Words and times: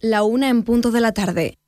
La 0.00 0.24
una 0.24 0.50
en 0.50 0.62
punto 0.62 0.90
de 0.90 1.00
la 1.00 1.12
tarde. 1.12 1.58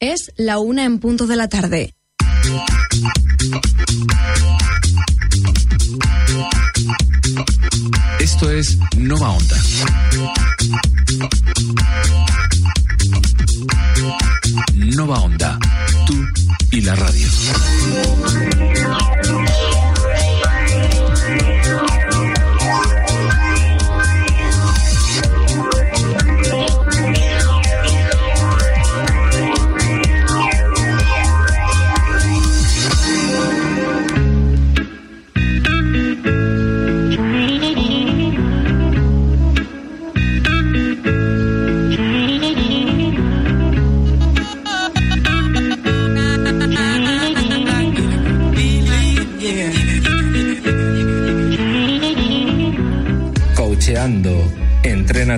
Es 0.00 0.32
la 0.36 0.58
una 0.58 0.84
en 0.84 0.98
punto 0.98 1.26
de 1.28 1.36
la 1.36 1.48
tarde. 1.48 1.94
Esto 8.30 8.50
es 8.50 8.78
Nova 8.98 9.30
Onda. 9.30 9.56
Nova 14.74 15.20
Onda, 15.20 15.58
tú 16.06 16.14
y 16.70 16.82
la 16.82 16.94
radio. 16.94 17.26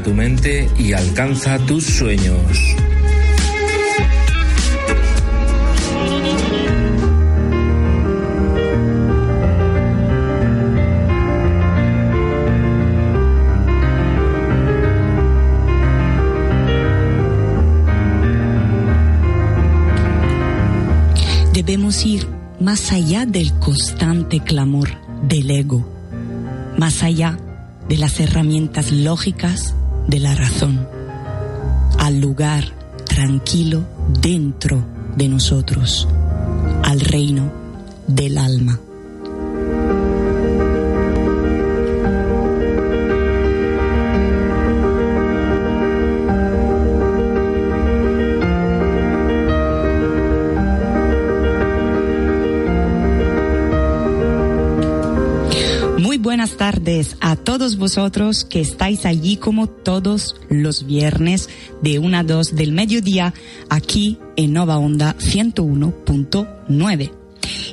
Tu 0.04 0.14
mente 0.14 0.66
y 0.78 0.94
alcanza 0.94 1.58
tus 1.58 1.84
sueños. 1.84 2.40
Debemos 21.52 22.06
ir 22.06 22.26
más 22.58 22.90
allá 22.92 23.26
del 23.26 23.52
constante 23.58 24.40
clamor 24.40 24.88
del 25.28 25.50
ego, 25.50 25.86
más 26.78 27.02
allá 27.02 27.38
de 27.86 27.98
las 27.98 28.18
herramientas 28.18 28.92
lógicas 28.92 29.74
de 30.06 30.20
la 30.20 30.34
razón, 30.34 30.86
al 31.98 32.20
lugar 32.20 32.64
tranquilo 33.06 33.82
dentro 34.20 34.84
de 35.16 35.28
nosotros, 35.28 36.08
al 36.82 37.00
reino 37.00 37.50
del 38.06 38.38
alma. 38.38 38.80
Tardes 56.70 57.16
a 57.20 57.34
todos 57.34 57.78
vosotros 57.78 58.44
que 58.44 58.60
estáis 58.60 59.04
allí 59.04 59.36
como 59.36 59.66
todos 59.66 60.36
los 60.48 60.86
viernes 60.86 61.48
de 61.82 61.98
1 61.98 62.16
a 62.16 62.22
2 62.22 62.54
del 62.54 62.70
mediodía 62.70 63.34
aquí 63.68 64.20
en 64.36 64.52
Nova 64.52 64.78
Onda 64.78 65.16
101.9. 65.18 67.10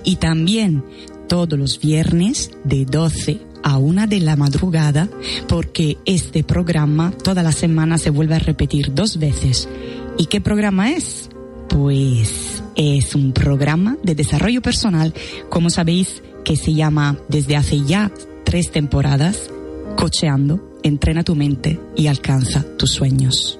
Y 0.03 0.16
también 0.16 0.84
todos 1.30 1.59
los 1.59 1.80
viernes 1.80 2.50
de 2.63 2.85
12 2.85 3.40
a 3.62 3.78
1 3.78 4.08
de 4.08 4.19
la 4.19 4.35
madrugada 4.35 5.08
porque 5.47 6.00
este 6.06 6.44
programa 6.44 7.12
toda 7.24 7.44
la 7.44 7.52
semana 7.52 8.00
se 8.00 8.09
vuelve 8.09 8.34
a 8.34 8.40
repetir 8.40 8.96
dos 8.96 9.19
veces. 9.19 9.69
¿Y 10.18 10.25
qué 10.25 10.41
programa 10.41 10.90
es? 10.90 11.29
Pues 11.69 12.64
es 12.75 13.14
un 13.14 13.31
programa 13.31 13.96
de 14.02 14.16
desarrollo 14.16 14.64
personal, 14.64 15.14
como 15.50 15.69
sabéis, 15.69 16.24
que 16.44 16.56
se 16.56 16.74
llama 16.74 17.19
desde 17.28 17.58
hace 17.58 17.81
ya 17.85 18.12
tres 18.47 18.72
temporadas, 18.72 19.50
cocheando, 19.97 20.80
entrena 20.81 21.22
tu 21.22 21.35
mente 21.35 21.81
y 21.97 22.08
alcanza 22.08 22.63
tus 22.78 22.91
sueños. 22.91 23.59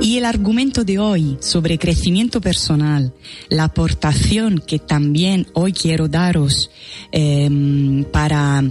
Y 0.00 0.16
el 0.16 0.24
argumento 0.24 0.82
de 0.82 0.98
hoy 0.98 1.36
sobre 1.40 1.78
crecimiento 1.78 2.40
personal, 2.40 3.12
la 3.50 3.64
aportación 3.64 4.62
que 4.66 4.78
también 4.78 5.48
hoy 5.52 5.74
quiero 5.74 6.08
daros 6.08 6.70
em, 7.10 8.04
para 8.04 8.64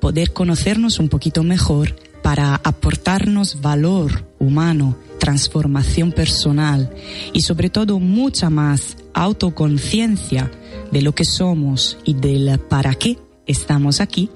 poder 0.00 0.32
conocernos 0.32 0.98
un 0.98 1.08
poquito 1.08 1.44
mejor, 1.44 1.94
para 2.24 2.58
aportarnos 2.64 3.60
valor 3.60 4.26
humano, 4.38 4.96
transformación 5.18 6.10
personal 6.10 6.90
y 7.34 7.42
sobre 7.42 7.68
todo 7.68 8.00
mucha 8.00 8.48
más 8.48 8.96
autoconciencia 9.12 10.50
de 10.90 11.02
lo 11.02 11.14
que 11.14 11.26
somos 11.26 11.98
y 12.02 12.14
del 12.14 12.58
para 12.60 12.94
qué 12.94 13.18
estamos 13.44 14.00
aquí, 14.00 14.30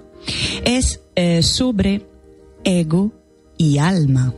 es 0.66 1.00
eh, 1.14 1.42
sobre 1.42 2.04
ego 2.62 3.10
y 3.56 3.78
alma. 3.78 4.34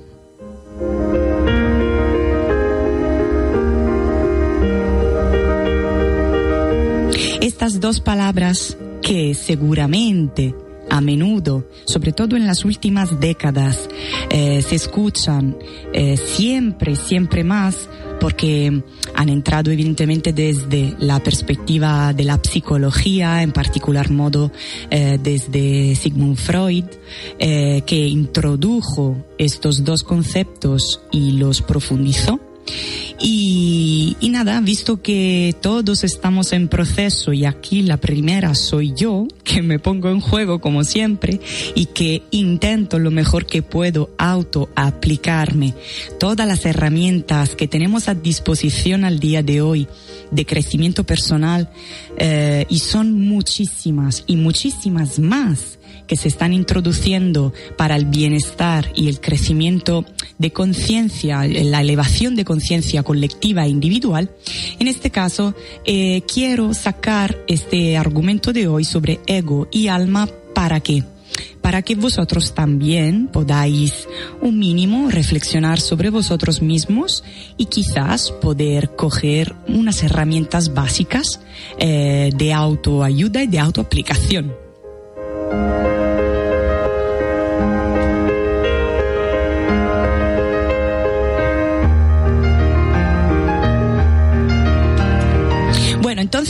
Estas 7.41 7.81
dos 7.81 8.00
palabras 8.00 8.78
que 9.03 9.34
seguramente 9.34 10.55
a 10.91 11.01
menudo, 11.01 11.67
sobre 11.84 12.12
todo 12.12 12.37
en 12.37 12.47
las 12.47 12.65
últimas 12.65 13.21
décadas, 13.21 13.89
eh, 14.31 14.61
se 14.62 14.75
escuchan 14.75 15.56
eh, 15.93 16.17
siempre, 16.17 16.97
siempre 16.97 17.45
más 17.45 17.89
porque 18.21 18.83
han 19.15 19.28
entrado 19.31 19.71
evidentemente 19.71 20.34
desde 20.34 20.95
la 20.99 21.21
perspectiva 21.21 22.12
de 22.12 22.25
la 22.25 22.39
psicología, 22.43 23.43
en 23.43 23.53
particular 23.53 24.11
modo 24.11 24.53
eh, 24.91 25.19
desde 25.23 25.95
Sigmund 25.95 26.37
Freud, 26.37 26.84
que 27.39 28.09
introdujo 28.09 29.17
estos 29.39 29.84
dos 29.84 30.03
conceptos 30.03 31.01
y 31.11 31.33
los 31.33 31.62
profundizó. 31.62 32.50
Y, 33.22 34.16
nada, 34.31 34.60
visto 34.60 35.03
que 35.03 35.54
todos 35.60 36.04
estamos 36.04 36.53
en 36.53 36.68
proceso 36.68 37.33
y 37.33 37.45
aquí 37.45 37.83
la 37.83 37.98
primera 37.98 38.54
soy 38.54 38.95
yo, 38.95 39.27
que 39.45 39.60
me 39.60 39.78
pongo 39.78 40.09
en 40.09 40.21
juego 40.21 40.60
como 40.60 40.84
siempre 40.84 41.41
y 41.74 41.86
que 41.86 42.22
intento 42.30 42.98
lo 42.98 43.10
mejor 43.10 43.45
que 43.45 43.62
puedo 43.62 44.10
auto 44.16 44.71
aplicarme 44.77 45.74
todas 46.18 46.47
las 46.47 46.65
herramientas 46.65 47.57
que 47.57 47.68
tenemos 47.68 48.09
a 48.09 48.15
disposición 48.15 49.04
al 49.04 49.18
día 49.18 49.42
de 49.42 49.60
hoy 49.60 49.89
de 50.30 50.47
crecimiento 50.47 51.04
personal 51.04 51.71
eh, 52.16 52.65
y 52.68 52.78
son 52.78 53.13
muchísimas 53.13 54.24
y 54.27 54.36
muchísimas 54.36 55.18
más 55.18 55.79
que 56.10 56.16
se 56.16 56.27
están 56.27 56.53
introduciendo 56.53 57.53
para 57.77 57.95
el 57.95 58.04
bienestar 58.04 58.91
y 58.97 59.07
el 59.07 59.21
crecimiento 59.21 60.04
de 60.39 60.51
conciencia, 60.51 61.47
la 61.47 61.83
elevación 61.83 62.34
de 62.34 62.45
conciencia 62.45 63.04
colectiva 63.04 63.65
e 63.65 63.68
individual, 63.68 64.28
en 64.80 64.89
este 64.89 65.10
caso 65.12 65.54
eh, 65.84 66.22
quiero 66.22 66.74
sacar 66.74 67.39
este 67.47 67.97
argumento 67.97 68.53
de 68.53 68.66
hoy 68.66 68.83
sobre 68.83 69.21
ego 69.28 69.68
y 69.71 69.86
alma 69.86 70.28
para 70.53 70.80
qué 70.80 71.04
para 71.60 71.83
que 71.83 71.95
vosotros 71.95 72.54
también 72.54 73.28
podáis 73.28 74.09
un 74.42 74.59
mínimo 74.59 75.10
reflexionar 75.10 75.78
sobre 75.78 76.10
vosotros 76.10 76.60
mismos 76.60 77.22
y 77.56 77.66
quizás 77.66 78.33
poder 78.33 78.97
coger 78.97 79.54
unas 79.68 80.03
herramientas 80.03 80.74
básicas 80.74 81.41
eh, 81.78 82.30
de 82.34 82.53
autoayuda 82.53 83.45
y 83.45 83.47
de 83.47 83.60
autoaplicación. 83.60 84.53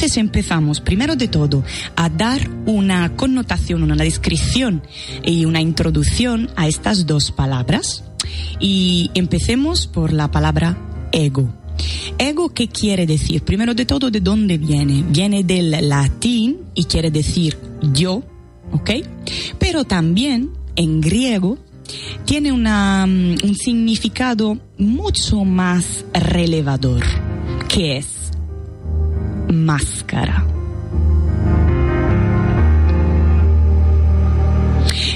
Entonces 0.01 0.17
empezamos, 0.17 0.81
primero 0.81 1.15
de 1.15 1.29
todo, 1.29 1.63
a 1.95 2.09
dar 2.09 2.49
una 2.65 3.17
connotación, 3.17 3.83
una 3.83 3.97
descripción 3.97 4.83
y 5.23 5.45
una 5.45 5.61
introducción 5.61 6.49
a 6.57 6.69
estas 6.69 7.07
dos 7.07 7.31
palabras. 7.31 8.03
Y 8.59 9.11
empecemos 9.13 9.87
por 9.87 10.15
la 10.15 10.31
palabra 10.31 10.79
ego. 11.13 11.53
Ego, 12.17 12.49
¿qué 12.55 12.67
quiere 12.69 13.05
decir? 13.05 13.43
Primero 13.43 13.75
de 13.75 13.85
todo, 13.85 14.11
¿de 14.11 14.21
dónde 14.21 14.57
viene? 14.57 15.05
Viene 15.07 15.45
del 15.45 15.87
latín 15.87 16.61
y 16.75 16.85
quiere 16.85 17.11
decir 17.11 17.59
yo, 17.93 18.23
¿ok? 18.73 18.91
Pero 19.59 19.85
también 19.85 20.49
en 20.77 21.03
griego 21.03 21.59
tiene 22.25 22.53
una, 22.53 23.05
mm, 23.07 23.37
un 23.45 23.55
significado 23.55 24.57
mucho 24.79 25.45
más 25.45 26.07
relevador, 26.15 27.05
que 27.69 27.99
es 27.99 28.20
máscara. 29.53 30.47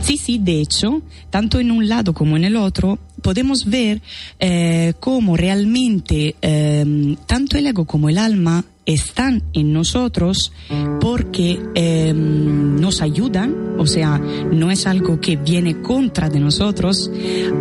Sí, 0.02 0.18
sí, 0.18 0.38
de 0.38 0.60
hecho, 0.60 1.02
tanto 1.30 1.58
en 1.60 1.70
un 1.70 1.88
lado 1.88 2.12
como 2.12 2.36
en 2.36 2.44
el 2.44 2.56
otro, 2.56 2.98
podemos 3.22 3.64
ver 3.64 4.02
eh, 4.38 4.92
cómo 5.00 5.36
realmente 5.36 6.36
eh, 6.42 7.16
tanto 7.26 7.56
el 7.56 7.66
ego 7.66 7.86
como 7.86 8.10
el 8.10 8.18
alma 8.18 8.64
están 8.84 9.42
en 9.54 9.72
nosotros 9.72 10.52
porque 11.00 11.58
eh, 11.74 12.12
nos 12.14 13.00
ayudan, 13.00 13.76
o 13.78 13.86
sea, 13.86 14.18
no 14.18 14.70
es 14.70 14.86
algo 14.86 15.20
que 15.20 15.36
viene 15.36 15.80
contra 15.80 16.28
de 16.28 16.38
nosotros, 16.38 17.10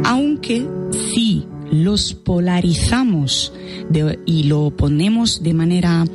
aunque 0.04 0.68
sí 1.14 1.48
los 1.74 2.14
polarizamos 2.14 3.52
y 4.26 4.44
lo 4.44 4.72
ponemos 4.72 5.44
de 5.44 5.54
manera 5.54 6.06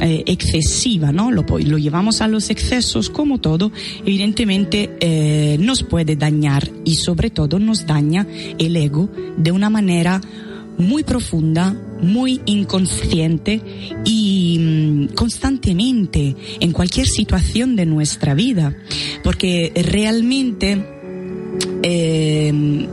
eh, 0.00 0.22
excesiva, 0.26 1.12
¿no? 1.12 1.30
Lo, 1.30 1.44
llevamos 1.58 2.20
a 2.20 2.28
los 2.28 2.50
excesos 2.50 3.10
como 3.10 3.38
todo, 3.38 3.72
evidentemente 4.04 4.96
eh, 5.00 5.56
nos 5.60 5.82
puede 5.82 6.16
dañar 6.16 6.70
y 6.84 6.96
sobre 6.96 7.30
todo 7.30 7.58
nos 7.58 7.86
daña 7.86 8.26
el 8.58 8.76
ego 8.76 9.08
de 9.36 9.50
una 9.50 9.70
manera 9.70 10.20
muy 10.76 11.02
profunda, 11.02 11.76
muy 12.00 12.40
inconsciente 12.46 13.60
y 14.04 14.58
mmm, 14.60 15.06
constantemente 15.14 16.36
en 16.60 16.72
cualquier 16.72 17.08
situación 17.08 17.74
de 17.74 17.86
nuestra 17.86 18.34
vida, 18.34 18.76
porque 19.24 19.72
realmente 19.74 20.97
eh, 21.82 22.48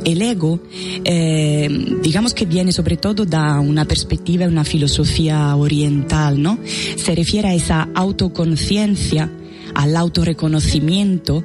el 0.05 0.21
ego, 0.21 0.59
eh, 1.03 1.67
digamos 2.01 2.33
que 2.33 2.45
viene 2.45 2.71
sobre 2.71 2.97
todo 2.97 3.25
da 3.25 3.59
una 3.59 3.85
perspectiva, 3.85 4.47
una 4.47 4.63
filosofía 4.63 5.55
oriental, 5.55 6.41
¿no? 6.41 6.59
Se 6.95 7.15
refiere 7.15 7.49
a 7.49 7.53
esa 7.53 7.89
autoconciencia 7.93 9.29
al 9.75 9.95
autorreconocimiento 9.97 11.43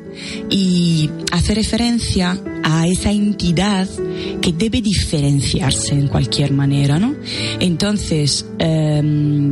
y 0.49 1.11
hace 1.33 1.55
referencia 1.55 2.41
a 2.63 2.87
esa 2.87 3.11
entidad 3.11 3.89
que 4.41 4.53
debe 4.53 4.81
diferenciarse 4.81 5.95
en 5.95 6.09
cualquier 6.09 6.53
manera, 6.53 6.99
¿no? 6.99 7.15
Entonces, 7.59 8.47
eh, 8.59 9.03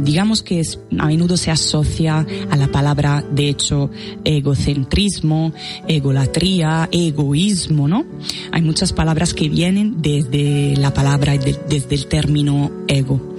digamos 0.04 0.42
que 0.42 0.62
a 0.98 1.06
menudo 1.06 1.36
se 1.36 1.50
asocia 1.50 2.24
a 2.50 2.56
la 2.56 2.68
palabra, 2.68 3.24
de 3.30 3.48
hecho, 3.48 3.90
egocentrismo, 4.24 5.52
egolatría, 5.88 6.88
egoísmo, 6.92 7.88
¿no? 7.88 8.06
Hay 8.52 8.62
muchas 8.62 8.92
palabras 8.92 9.34
que 9.34 9.48
vienen 9.48 10.00
desde 10.00 10.76
la 10.76 10.94
palabra, 10.94 11.36
de, 11.36 11.58
desde 11.68 11.94
el 11.96 12.06
término 12.06 12.70
ego. 12.86 13.36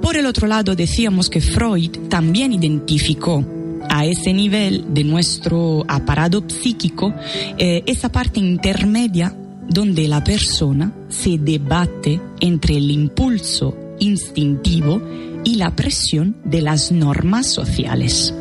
Por 0.00 0.16
el 0.16 0.24
otro 0.24 0.46
lado, 0.46 0.74
decíamos 0.74 1.28
que 1.28 1.42
Freud 1.42 1.90
también 2.08 2.54
identificó 2.54 3.44
a 3.90 4.06
ese 4.06 4.32
nivel 4.32 4.94
de 4.94 5.02
nuestro 5.02 5.84
aparato 5.88 6.44
psíquico, 6.48 7.12
eh, 7.58 7.82
esa 7.86 8.10
parte 8.10 8.38
intermedia 8.38 9.36
donde 9.68 10.06
la 10.06 10.22
persona 10.22 10.92
se 11.08 11.38
debate 11.38 12.20
entre 12.38 12.76
el 12.76 12.88
impulso 12.90 13.76
instintivo 13.98 15.02
y 15.44 15.56
la 15.56 15.74
presión 15.74 16.36
de 16.44 16.62
las 16.62 16.92
normas 16.92 17.48
sociales. 17.48 18.32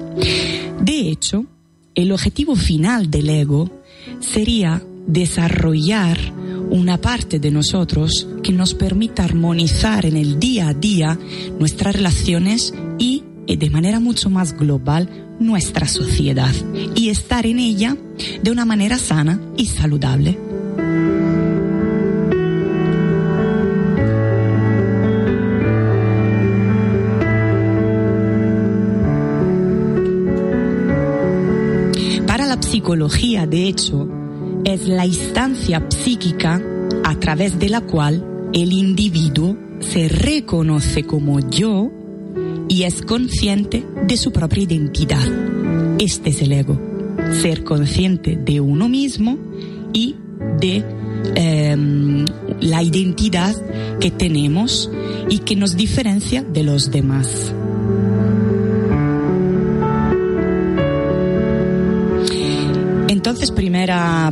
De 0.81 1.10
hecho, 1.10 1.46
el 1.95 2.12
objetivo 2.12 2.56
final 2.56 3.10
del 3.10 3.30
ego 3.30 3.72
sería 4.19 4.84
desarrollar 5.07 6.18
una 6.69 7.02
parte 7.02 7.40
de 7.40 7.50
nosotros 7.50 8.28
que 8.44 8.52
nos 8.52 8.75
permita 8.75 9.24
armonizar 9.24 10.06
en 10.06 10.16
el 10.16 10.40
día 10.40 10.69
a 10.69 10.74
día 10.75 11.18
nuestras 11.57 11.95
relaciones 11.95 12.72
y 13.00 13.24
eh, 13.48 13.57
de 13.57 13.72
manera 13.72 14.00
mucho 14.00 14.30
más 14.30 14.56
global 14.56 15.29
nuestra 15.39 15.88
sociedad 15.88 16.53
y 16.95 17.09
estar 17.09 17.45
en 17.45 17.59
ella 17.59 17.95
de 18.44 18.51
una 18.51 18.65
manera 18.65 18.97
sana 18.97 19.39
y 19.57 19.65
saludable. 19.68 20.38
Para 32.27 32.45
la 32.45 32.62
psicología, 32.62 33.47
de 33.47 33.68
hecho, 33.68 34.07
es 34.65 34.88
la 34.88 35.06
instancia 35.06 35.85
psíquica 35.89 36.62
a 37.03 37.15
través 37.15 37.57
de 37.59 37.69
la 37.69 37.81
cual 37.81 38.24
el 38.53 38.71
individuo 38.71 39.57
se 39.80 40.09
reconoce 40.09 41.03
como 41.03 41.39
yo 41.50 41.92
y 42.69 42.83
es 42.83 43.01
consciente 43.01 43.83
de 44.07 44.16
su 44.16 44.31
propia 44.31 44.63
identidad. 44.63 45.27
Este 46.00 46.30
es 46.30 46.42
el 46.42 46.54
ego, 46.54 46.80
ser 47.42 47.66
consciente 47.66 48.38
de 48.38 48.62
uno 48.62 48.88
mismo 48.88 49.38
y 49.92 50.16
de 50.62 50.86
eh, 51.36 52.25
la 52.62 52.83
identidad 52.83 53.54
que 54.00 54.12
tenemos 54.12 54.89
y 55.30 55.39
que 55.39 55.56
nos 55.57 55.75
diferencia 55.75 56.44
de 56.44 56.63
los 56.63 56.92
demás. 56.92 57.54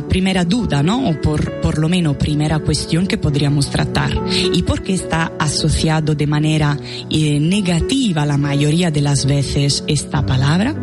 Primera, 0.08 0.44
duda, 0.44 0.82
¿no? 0.82 1.08
O 1.08 1.20
por, 1.20 1.60
por 1.60 1.78
lo 1.78 1.88
menos 1.88 2.16
primera 2.16 2.58
cuestión 2.58 3.06
que 3.06 3.18
podríamos 3.18 3.70
tratar. 3.70 4.10
¿Y 4.52 4.62
por 4.62 4.82
qué 4.82 4.94
está 4.94 5.32
asociado 5.38 6.14
de 6.14 6.26
manera 6.26 6.76
eh, 7.10 7.40
negativa 7.40 8.26
la 8.26 8.36
mayoría 8.36 8.90
de 8.90 9.00
las 9.00 9.26
veces 9.26 9.84
esta 9.86 10.24
palabra? 10.24 10.74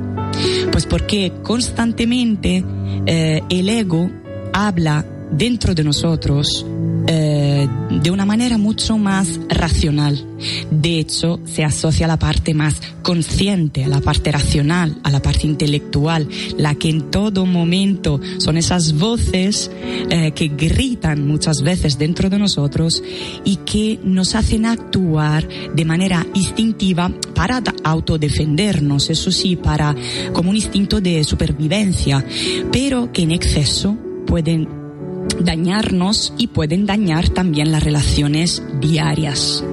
Pues 0.71 0.85
porque 0.85 1.31
constantemente 1.43 2.63
eh, 3.05 3.41
el 3.49 3.69
ego 3.69 4.09
habla 4.53 5.05
dentro 5.31 5.73
de 5.73 5.83
nosotros 5.83 6.65
eh, 7.07 7.67
de 7.89 8.11
una 8.11 8.25
manera 8.25 8.57
mucho 8.57 8.97
más 8.97 9.39
racional. 9.49 10.25
De 10.71 10.99
hecho, 10.99 11.39
se 11.45 11.63
asocia 11.63 12.05
a 12.05 12.09
la 12.09 12.17
parte 12.17 12.53
más 12.53 12.81
consciente, 13.01 13.83
a 13.83 13.87
la 13.87 14.01
parte 14.01 14.31
racional, 14.31 14.97
a 15.03 15.11
la 15.11 15.21
parte 15.21 15.47
intelectual, 15.47 16.27
la 16.57 16.75
que 16.75 16.89
en 16.89 17.11
todo 17.11 17.45
momento 17.45 18.19
son 18.37 18.57
esas 18.57 18.97
voces 18.97 19.69
eh, 20.09 20.31
que 20.31 20.47
gritan 20.47 21.27
muchas 21.27 21.61
veces 21.61 21.97
dentro 21.97 22.29
de 22.29 22.39
nosotros 22.39 23.03
y 23.43 23.57
que 23.57 23.99
nos 24.03 24.35
hacen 24.35 24.65
actuar 24.65 25.47
de 25.73 25.85
manera 25.85 26.25
instintiva 26.33 27.11
para 27.33 27.61
autodefendernos, 27.83 29.09
eso 29.09 29.31
sí, 29.31 29.55
para 29.55 29.95
como 30.33 30.49
un 30.49 30.55
instinto 30.55 31.01
de 31.01 31.23
supervivencia, 31.23 32.25
pero 32.71 33.11
que 33.11 33.23
en 33.23 33.31
exceso 33.31 33.95
pueden 34.25 34.84
dañarnos 35.39 36.33
y 36.37 36.47
pueden 36.47 36.85
dañar 36.85 37.29
también 37.29 37.71
las 37.71 37.83
relaciones 37.83 38.61
diarias. 38.79 39.63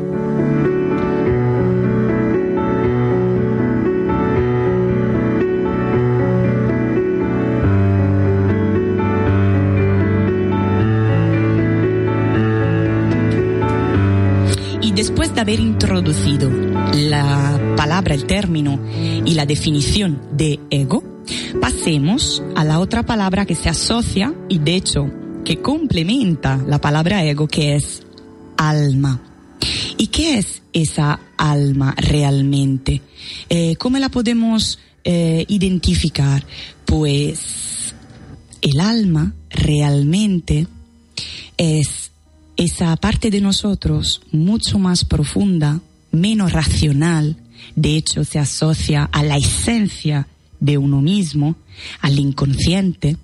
Y 14.80 14.92
después 14.92 15.34
de 15.34 15.40
haber 15.40 15.60
introducido 15.60 16.50
la 16.94 17.58
palabra, 17.76 18.14
el 18.14 18.26
término 18.26 18.78
y 19.24 19.34
la 19.34 19.46
definición 19.46 20.20
de 20.32 20.60
ego, 20.70 21.02
pasemos 21.60 22.42
a 22.56 22.64
la 22.64 22.78
otra 22.78 23.02
palabra 23.04 23.46
que 23.46 23.54
se 23.54 23.68
asocia 23.68 24.34
y 24.48 24.58
de 24.58 24.74
hecho 24.74 25.21
que 25.44 25.60
complementa 25.60 26.56
la 26.56 26.80
palabra 26.80 27.24
ego, 27.24 27.48
que 27.48 27.76
es 27.76 28.02
alma. 28.56 29.20
¿Y 29.96 30.08
qué 30.08 30.38
es 30.38 30.62
esa 30.72 31.20
alma 31.36 31.94
realmente? 31.96 33.02
Eh, 33.48 33.76
¿Cómo 33.76 33.98
la 33.98 34.08
podemos 34.08 34.78
eh, 35.04 35.44
identificar? 35.48 36.44
Pues 36.84 37.94
el 38.60 38.80
alma 38.80 39.34
realmente 39.50 40.66
es 41.56 42.10
esa 42.56 42.96
parte 42.96 43.30
de 43.30 43.40
nosotros 43.40 44.22
mucho 44.30 44.78
más 44.78 45.04
profunda, 45.04 45.80
menos 46.10 46.52
racional, 46.52 47.36
de 47.76 47.96
hecho 47.96 48.24
se 48.24 48.38
asocia 48.38 49.04
a 49.04 49.22
la 49.22 49.36
esencia 49.36 50.28
de 50.60 50.78
uno 50.78 51.00
mismo, 51.00 51.56
al 52.00 52.18
inconsciente, 52.18 53.16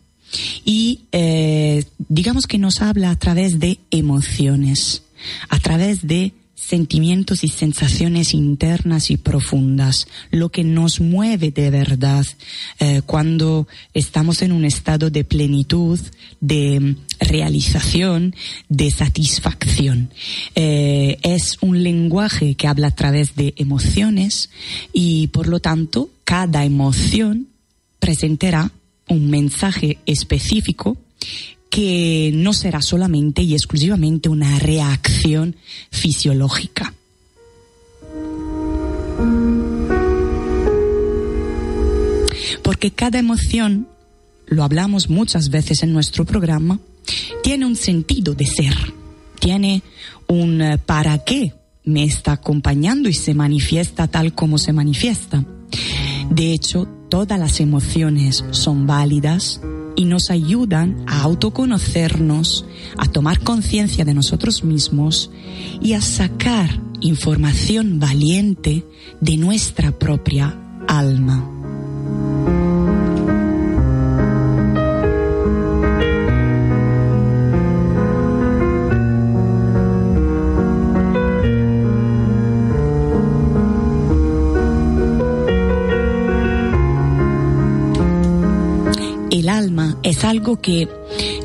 y 0.65 1.01
eh, 1.13 1.85
digamos 2.09 2.47
que 2.47 2.59
nos 2.59 2.81
habla 2.81 3.11
a 3.11 3.19
través 3.19 3.59
de 3.59 3.79
emociones, 3.91 5.03
a 5.49 5.59
través 5.59 6.07
de 6.07 6.33
sentimientos 6.69 7.45
y 7.45 7.49
sensaciones 7.49 8.35
internas 8.35 9.11
y 9.11 9.17
profundas, 9.17 10.07
lo 10.31 10.51
que 10.51 10.65
nos 10.65 11.01
mueve 11.01 11.51
de 11.51 11.71
verdad 11.71 12.27
eh, 12.79 13.01
cuando 13.07 13.67
estamos 13.95 14.43
en 14.43 14.53
un 14.53 14.67
estado 14.67 15.09
de 15.09 15.25
plenitud, 15.25 15.99
de 16.41 16.97
realización, 17.21 18.35
de 18.69 18.91
satisfacción. 18.91 20.11
Eh, 20.55 21.19
es 21.23 21.57
un 21.63 21.83
lenguaje 21.83 22.55
que 22.55 22.69
habla 22.69 22.89
a 22.89 22.95
través 22.95 23.35
de 23.35 23.55
emociones 23.57 24.51
y 24.93 25.29
por 25.29 25.49
lo 25.49 25.61
tanto 25.61 26.11
cada 26.25 26.67
emoción 26.67 27.49
presentará 27.99 28.73
un 29.09 29.31
mensaje 29.31 29.99
específico 30.07 30.97
que 31.71 32.31
no 32.35 32.53
será 32.53 32.81
solamente 32.81 33.43
y 33.43 33.55
exclusivamente 33.55 34.29
una 34.29 34.59
reacción 34.59 35.57
fisiológica. 35.91 36.95
Porque 42.63 42.91
cada 42.91 43.19
emoción, 43.19 43.89
lo 44.47 44.63
hablamos 44.65 45.11
muchas 45.11 45.51
veces 45.51 45.83
en 45.83 45.93
nuestro 45.93 46.25
programa, 46.25 46.81
tiene 47.43 47.67
un 47.67 47.77
sentido 47.77 48.35
de 48.35 48.47
ser, 48.47 48.75
tiene 49.41 49.83
un 50.27 50.61
eh, 50.61 50.79
para 50.79 51.25
qué 51.25 51.55
me 51.85 52.05
está 52.05 52.33
acompañando 52.33 53.09
y 53.09 53.15
se 53.15 53.35
manifiesta 53.35 54.09
tal 54.09 54.35
como 54.35 54.59
se 54.59 54.73
manifiesta. 54.73 55.45
De 56.31 56.53
hecho, 56.53 56.87
todas 57.09 57.39
las 57.39 57.61
emociones 57.61 58.45
son 58.51 58.87
válidas, 58.87 59.61
y 59.99 60.05
nos 60.05 60.31
ayudan 60.31 61.03
a 61.09 61.23
autoconocernos, 61.23 62.65
a 62.99 63.07
tomar 63.07 63.41
conciencia 63.41 64.05
de 64.05 64.15
nosotros 64.15 64.63
mismos 64.63 65.29
y 65.83 65.95
a 65.95 66.01
sacar 66.01 66.81
información 67.01 67.99
valiente 67.99 68.85
de 69.21 69.37
nuestra 69.37 69.91
propia 69.91 70.57
alma. 70.87 72.68
Es 90.19 90.25
algo 90.25 90.61
que 90.61 90.89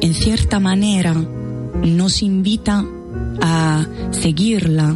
en 0.02 0.16
cierta 0.16 0.60
manera 0.60 1.14
nos 1.14 2.24
invita 2.24 2.84
a 3.40 3.86
seguirla, 4.10 4.96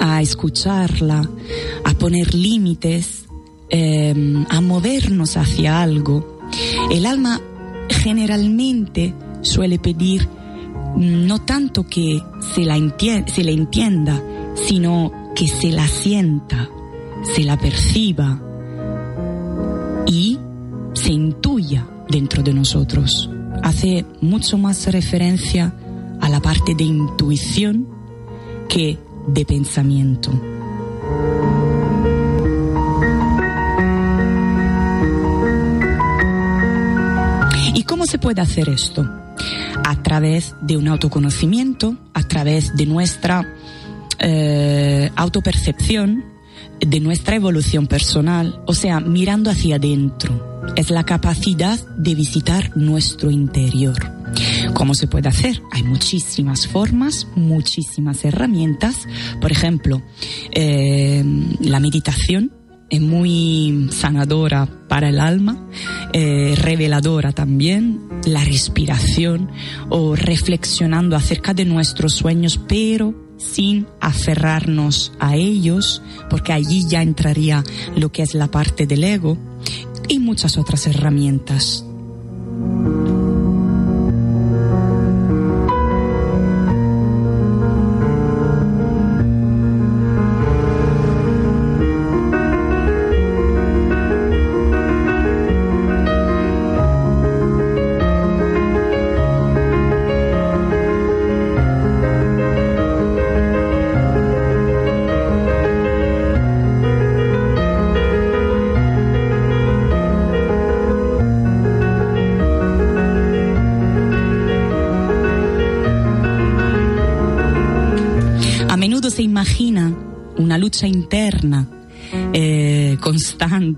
a 0.00 0.20
escucharla, 0.20 1.30
a 1.84 1.94
poner 1.94 2.34
límites, 2.34 3.26
em, 3.68 4.44
a 4.48 4.60
movernos 4.60 5.36
hacia 5.36 5.80
algo. 5.80 6.40
El 6.90 7.06
alma 7.06 7.40
generalmente 7.88 9.14
suele 9.42 9.78
pedir 9.78 10.28
no 10.96 11.42
tanto 11.42 11.84
que 11.84 12.20
se 12.52 12.64
la 12.64 12.76
entienda, 12.76 14.20
sino 14.66 15.12
que 15.36 15.46
se 15.46 15.70
la 15.70 15.86
sienta, 15.86 16.68
se 17.36 17.44
la 17.44 17.56
perciba 17.56 18.42
y 20.08 20.40
se 20.94 21.12
intuya 21.12 21.86
dentro 22.12 22.42
de 22.42 22.52
nosotros. 22.52 23.28
Hace 23.62 24.04
mucho 24.20 24.58
más 24.58 24.86
referencia 24.92 25.74
a 26.20 26.28
la 26.28 26.40
parte 26.40 26.74
de 26.74 26.84
intuición 26.84 27.88
que 28.68 28.98
de 29.26 29.44
pensamiento. 29.44 30.30
¿Y 37.74 37.82
cómo 37.84 38.06
se 38.06 38.18
puede 38.18 38.42
hacer 38.42 38.68
esto? 38.68 39.08
A 39.84 40.02
través 40.02 40.54
de 40.60 40.76
un 40.76 40.88
autoconocimiento, 40.88 41.96
a 42.12 42.22
través 42.22 42.76
de 42.76 42.86
nuestra 42.86 43.56
eh, 44.18 45.10
autopercepción, 45.16 46.31
de 46.80 47.00
nuestra 47.00 47.36
evolución 47.36 47.86
personal, 47.86 48.62
o 48.66 48.74
sea, 48.74 49.00
mirando 49.00 49.50
hacia 49.50 49.76
adentro 49.76 50.52
es 50.76 50.90
la 50.90 51.04
capacidad 51.04 51.78
de 51.96 52.14
visitar 52.14 52.76
nuestro 52.76 53.30
interior. 53.30 53.96
¿Cómo 54.74 54.94
se 54.94 55.06
puede 55.06 55.28
hacer? 55.28 55.60
Hay 55.72 55.82
muchísimas 55.82 56.66
formas, 56.66 57.26
muchísimas 57.34 58.24
herramientas. 58.24 59.06
Por 59.40 59.52
ejemplo, 59.52 60.02
eh, 60.52 61.22
la 61.60 61.80
meditación 61.80 62.52
es 62.88 63.00
muy 63.00 63.88
sanadora 63.90 64.68
para 64.88 65.08
el 65.08 65.20
alma, 65.20 65.68
eh, 66.12 66.54
reveladora 66.56 67.32
también, 67.32 68.00
la 68.26 68.44
respiración 68.44 69.50
o 69.88 70.14
reflexionando 70.14 71.16
acerca 71.16 71.54
de 71.54 71.64
nuestros 71.64 72.14
sueños, 72.14 72.60
pero 72.68 73.31
sin 73.42 73.86
aferrarnos 74.00 75.12
a 75.18 75.36
ellos, 75.36 76.02
porque 76.30 76.52
allí 76.52 76.86
ya 76.88 77.02
entraría 77.02 77.64
lo 77.96 78.12
que 78.12 78.22
es 78.22 78.34
la 78.34 78.50
parte 78.50 78.86
del 78.86 79.04
ego 79.04 79.36
y 80.08 80.18
muchas 80.18 80.56
otras 80.56 80.86
herramientas. 80.86 81.84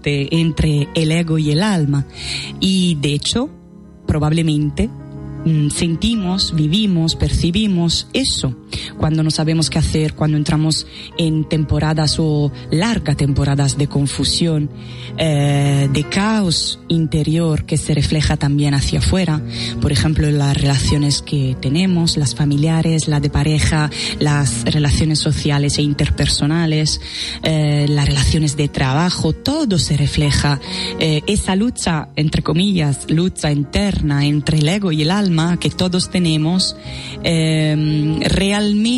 Entre 0.06 0.88
el 0.94 1.12
ego 1.12 1.38
y 1.38 1.50
el 1.50 1.62
alma. 1.62 2.06
Y 2.60 2.96
de 3.00 3.14
hecho, 3.14 3.50
probablemente 4.06 4.88
mm, 5.44 5.68
sentimos, 5.70 6.54
vivimos, 6.54 7.16
percibimos 7.16 8.08
eso 8.12 8.54
cuando 8.98 9.22
no 9.22 9.30
sabemos 9.30 9.70
qué 9.70 9.78
hacer, 9.78 10.14
cuando 10.14 10.36
entramos 10.36 10.86
en 11.18 11.48
temporadas 11.48 12.16
o 12.18 12.52
largas 12.70 13.16
temporadas 13.16 13.76
de 13.76 13.86
confusión, 13.86 14.70
eh, 15.16 15.88
de 15.92 16.04
caos 16.04 16.80
interior 16.88 17.64
que 17.64 17.76
se 17.76 17.94
refleja 17.94 18.36
también 18.36 18.74
hacia 18.74 18.98
afuera, 18.98 19.40
por 19.80 19.92
ejemplo, 19.92 20.30
las 20.30 20.56
relaciones 20.56 21.22
que 21.22 21.56
tenemos, 21.60 22.16
las 22.16 22.34
familiares, 22.34 23.08
la 23.08 23.20
de 23.20 23.30
pareja, 23.30 23.90
las 24.18 24.64
relaciones 24.64 25.18
sociales 25.18 25.78
e 25.78 25.82
interpersonales, 25.82 27.00
eh, 27.42 27.86
las 27.88 28.06
relaciones 28.06 28.56
de 28.56 28.68
trabajo, 28.68 29.32
todo 29.32 29.78
se 29.78 29.96
refleja. 29.96 30.60
Eh, 30.98 31.22
esa 31.26 31.56
lucha, 31.56 32.08
entre 32.16 32.42
comillas, 32.42 33.10
lucha 33.10 33.52
interna 33.52 34.24
entre 34.26 34.58
el 34.58 34.68
ego 34.68 34.92
y 34.92 35.02
el 35.02 35.10
alma 35.10 35.58
que 35.58 35.70
todos 35.70 36.10
tenemos, 36.10 36.76
realmente 37.22 38.93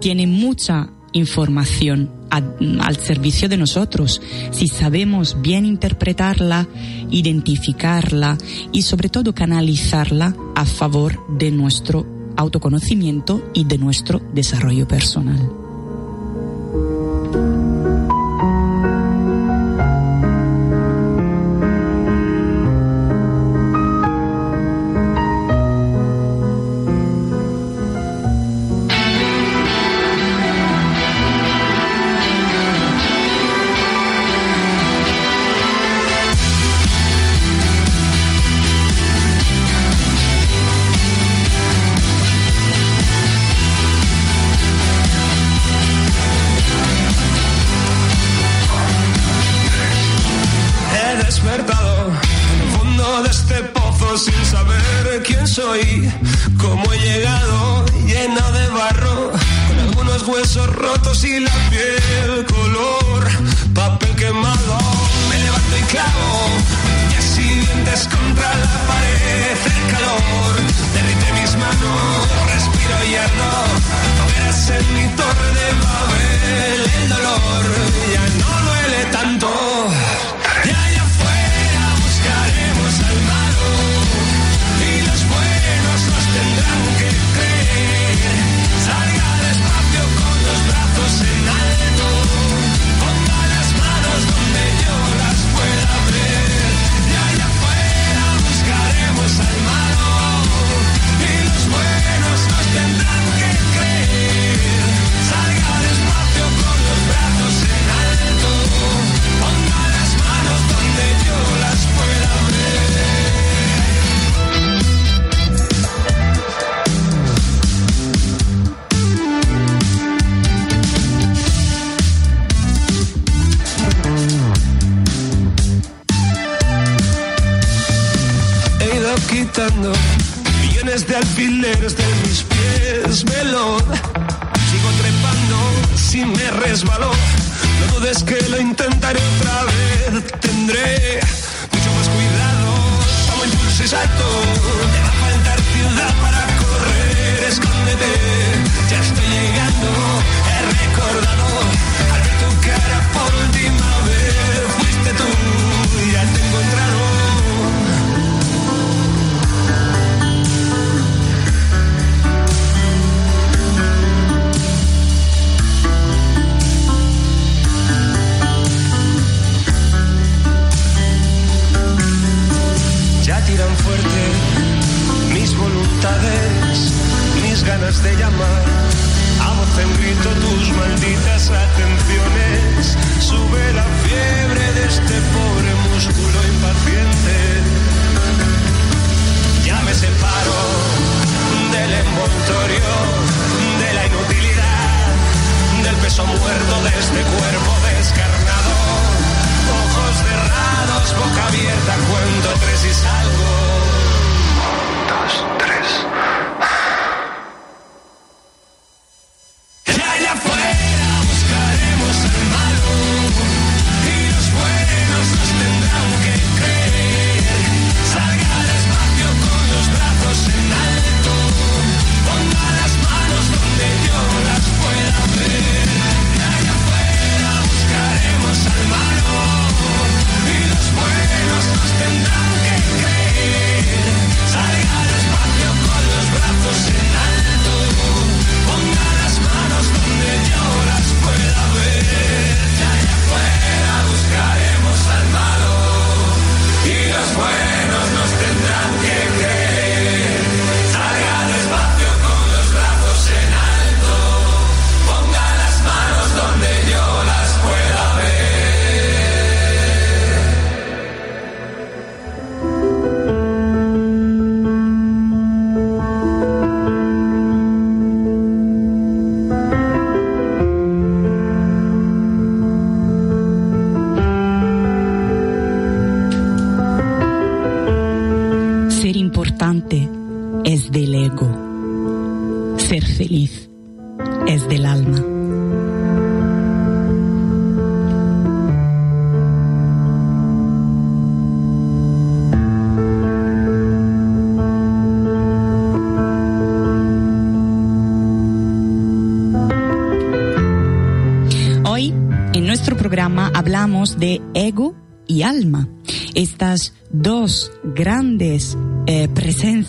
tiene 0.00 0.26
mucha 0.26 0.90
información 1.12 2.10
al 2.30 2.96
servicio 2.96 3.48
de 3.48 3.56
nosotros, 3.56 4.20
si 4.50 4.66
sabemos 4.66 5.40
bien 5.40 5.64
interpretarla, 5.64 6.66
identificarla 7.10 8.36
y 8.72 8.82
sobre 8.82 9.08
todo 9.08 9.34
canalizarla 9.34 10.34
a 10.56 10.64
favor 10.64 11.20
de 11.38 11.52
nuestro 11.52 12.06
autoconocimiento 12.36 13.50
y 13.54 13.64
de 13.64 13.78
nuestro 13.78 14.20
desarrollo 14.34 14.88
personal. 14.88 15.63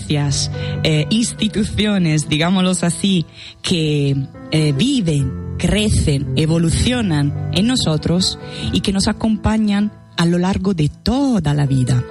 Eh, 0.09 1.07
instituciones, 1.09 2.29
digámoslos 2.29 2.83
así, 2.83 3.25
que 3.61 4.15
eh, 4.51 4.73
viven, 4.73 5.31
crecen, 5.57 6.33
evolucionan 6.35 7.51
en 7.53 7.67
nosotros 7.67 8.37
y 8.71 8.81
que 8.81 8.91
nos 8.91 9.07
acompañan 9.07 9.91
a 10.17 10.25
lo 10.25 10.37
largo 10.37 10.73
de 10.73 10.89
toda 10.89 11.53
la 11.53 11.65
vida, 11.65 12.03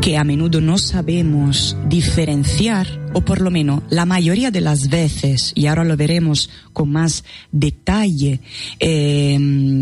que 0.00 0.16
a 0.16 0.24
menudo 0.24 0.60
no 0.60 0.78
sabemos 0.78 1.76
diferenciar 1.88 2.86
o 3.14 3.20
por 3.20 3.40
lo 3.40 3.50
menos 3.50 3.82
la 3.90 4.04
mayoría 4.04 4.50
de 4.50 4.60
las 4.60 4.88
veces, 4.88 5.52
y 5.54 5.66
ahora 5.66 5.84
lo 5.84 5.96
veremos 5.96 6.50
con 6.72 6.90
más 6.90 7.24
detalle, 7.50 8.40
eh, 8.80 9.36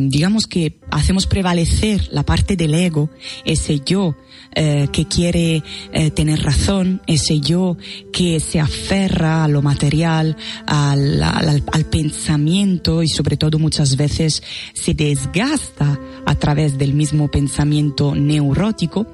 digamos 0.09 0.47
que 0.47 0.79
hacemos 0.91 1.27
prevalecer 1.27 2.09
la 2.13 2.25
parte 2.25 2.57
del 2.57 2.75
ego, 2.75 3.11
ese 3.45 3.81
yo 3.81 4.17
eh, 4.55 4.89
que 4.93 5.07
quiere 5.07 5.63
eh, 5.93 6.11
tener 6.11 6.43
razón, 6.43 7.03
ese 7.07 7.41
yo 7.41 7.77
que 8.13 8.41
se 8.41 8.59
aferra 8.59 9.45
a 9.45 9.49
lo 9.49 9.63
material, 9.63 10.37
al, 10.67 11.23
al, 11.23 11.63
al 11.73 11.85
pensamiento 11.85 13.03
y 13.03 13.09
sobre 13.09 13.37
todo 13.37 13.59
muchas 13.59 13.97
veces 13.97 14.43
se 14.75 14.95
desgasta 14.95 15.99
a 16.27 16.35
través 16.35 16.79
del 16.79 16.95
mismo 16.95 17.29
pensamiento 17.29 18.15
neurótico. 18.15 19.07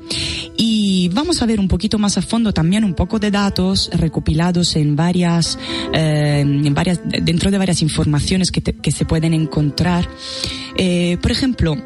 Y 0.57 1.11
vamos 1.12 1.42
a 1.42 1.46
ver 1.46 1.61
un 1.61 1.68
poquito 1.68 1.98
más 1.98 2.16
a 2.16 2.22
fondo 2.22 2.52
también 2.52 2.85
un 2.85 2.94
poco 2.94 3.18
de 3.18 3.31
datos 3.31 3.90
recopilados 4.07 4.77
en 4.77 4.97
varias, 4.97 5.59
eh, 5.92 6.40
en 6.40 6.75
varias 6.75 7.01
dentro 7.05 7.51
de 7.51 7.59
varias 7.59 7.83
informaciones 7.83 8.51
que, 8.51 8.90
se 8.90 9.05
pueden 9.05 9.35
encontrar. 9.35 10.09
Eh, 10.77 11.19
por 11.21 11.33
ejemplo, 11.33 11.77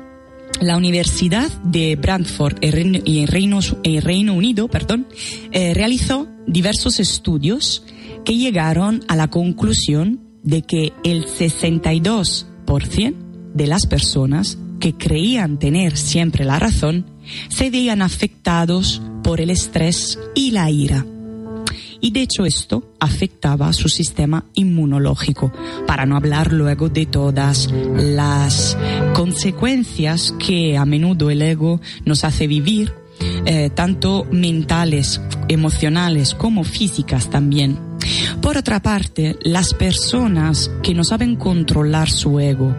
la 0.60 0.76
Universidad 0.76 1.50
de 1.64 1.96
Brantford 1.96 2.58
en 2.60 3.26
Reino, 3.26 3.58
en 3.82 4.02
Reino 4.02 4.34
Unido 4.34 4.68
perdón, 4.68 5.06
eh, 5.52 5.72
realizó 5.74 6.28
diversos 6.46 7.00
estudios 7.00 7.84
que 8.24 8.36
llegaron 8.36 9.02
a 9.08 9.16
la 9.16 9.28
conclusión 9.28 10.20
de 10.42 10.62
que 10.62 10.92
el 11.04 11.24
62% 11.26 13.14
de 13.54 13.66
las 13.66 13.86
personas 13.86 14.58
que 14.78 14.94
creían 14.94 15.58
tener 15.58 15.96
siempre 15.96 16.44
la 16.44 16.58
razón 16.58 17.06
se 17.48 17.70
veían 17.70 18.02
afectados 18.02 19.00
por 19.22 19.40
el 19.40 19.50
estrés 19.50 20.18
y 20.34 20.50
la 20.50 20.70
ira. 20.70 21.06
Y 22.00 22.12
de 22.12 22.22
hecho 22.22 22.46
esto 22.46 22.94
afectaba 22.98 23.72
su 23.72 23.88
sistema 23.88 24.44
inmunológico, 24.54 25.52
para 25.86 26.06
no 26.06 26.16
hablar 26.16 26.52
luego 26.52 26.88
de 26.88 27.06
todas 27.06 27.70
las 27.94 28.76
consecuencias 29.14 30.34
que 30.38 30.76
a 30.76 30.84
menudo 30.84 31.30
el 31.30 31.42
ego 31.42 31.80
nos 32.04 32.24
hace 32.24 32.46
vivir, 32.46 32.92
eh, 33.44 33.70
tanto 33.74 34.26
mentales, 34.30 35.20
emocionales 35.48 36.34
como 36.34 36.64
físicas 36.64 37.28
también. 37.28 37.90
Por 38.40 38.56
otra 38.56 38.80
parte, 38.80 39.36
las 39.42 39.74
personas 39.74 40.70
que 40.82 40.94
no 40.94 41.04
saben 41.04 41.36
controlar 41.36 42.08
su 42.08 42.40
ego 42.40 42.74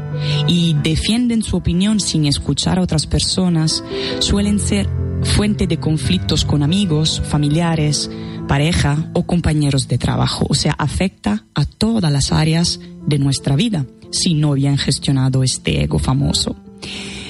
y 0.47 0.75
defienden 0.81 1.43
su 1.43 1.57
opinión 1.57 1.99
sin 1.99 2.25
escuchar 2.25 2.79
a 2.79 2.81
otras 2.81 3.05
personas 3.05 3.83
suelen 4.19 4.59
ser 4.59 4.89
fuente 5.23 5.67
de 5.67 5.77
conflictos 5.77 6.45
con 6.45 6.63
amigos, 6.63 7.21
familiares, 7.25 8.09
pareja 8.47 9.09
o 9.13 9.23
compañeros 9.23 9.87
de 9.87 9.97
trabajo. 9.97 10.45
O 10.49 10.55
sea, 10.55 10.73
afecta 10.77 11.45
a 11.55 11.65
todas 11.65 12.11
las 12.11 12.31
áreas 12.31 12.79
de 13.05 13.19
nuestra 13.19 13.55
vida 13.55 13.85
si 14.11 14.33
no 14.33 14.53
bien 14.53 14.77
gestionado 14.77 15.43
este 15.43 15.81
ego 15.81 15.99
famoso. 15.99 16.55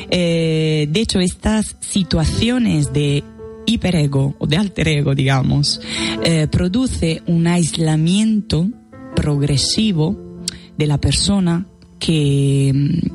Eh, 0.10 0.88
de 0.90 1.00
hecho, 1.00 1.20
estas 1.20 1.78
situaciones 1.80 2.92
de 2.92 3.24
hiperego 3.66 4.36
o 4.40 4.48
de 4.48 4.58
alter 4.58 4.88
ego, 4.88 5.16
digamos, 5.16 5.80
eh, 6.24 6.48
produce 6.52 7.22
un 7.28 7.48
aislamiento 7.48 8.68
progresivo 9.16 10.18
de 10.78 10.88
la 10.88 10.98
persona 10.98 11.66
que, 12.02 12.74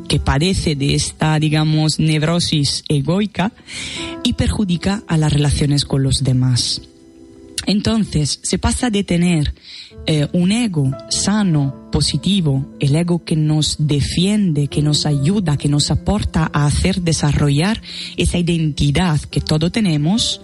que, 0.08 0.20
padece 0.20 0.76
de 0.76 0.94
esta, 0.94 1.38
digamos, 1.38 1.98
neurosis 1.98 2.84
egoica 2.88 3.52
y 4.22 4.34
perjudica 4.34 5.02
a 5.08 5.18
las 5.18 5.32
relaciones 5.32 5.84
con 5.84 6.04
los 6.04 6.22
demás. 6.22 6.80
Entonces, 7.66 8.38
se 8.44 8.58
pasa 8.58 8.90
de 8.90 9.02
tener 9.02 9.52
eh, 10.06 10.28
un 10.32 10.52
ego 10.52 10.92
sano, 11.10 11.88
positivo, 11.90 12.64
el 12.78 12.94
ego 12.94 13.24
que 13.24 13.34
nos 13.34 13.76
defiende, 13.80 14.68
que 14.68 14.82
nos 14.82 15.04
ayuda, 15.04 15.56
que 15.56 15.68
nos 15.68 15.90
aporta 15.90 16.48
a 16.52 16.66
hacer 16.66 17.02
desarrollar 17.02 17.82
esa 18.16 18.38
identidad 18.38 19.20
que 19.20 19.40
todos 19.40 19.72
tenemos, 19.72 20.42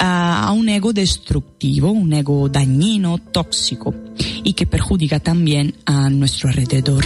a 0.00 0.52
un 0.52 0.68
ego 0.68 0.92
destructivo, 0.92 1.92
un 1.92 2.12
ego 2.12 2.48
dañino, 2.48 3.18
tóxico 3.18 3.94
y 4.42 4.54
que 4.54 4.66
perjudica 4.66 5.20
también 5.20 5.74
a 5.86 6.10
nuestro 6.10 6.48
alrededor. 6.48 7.04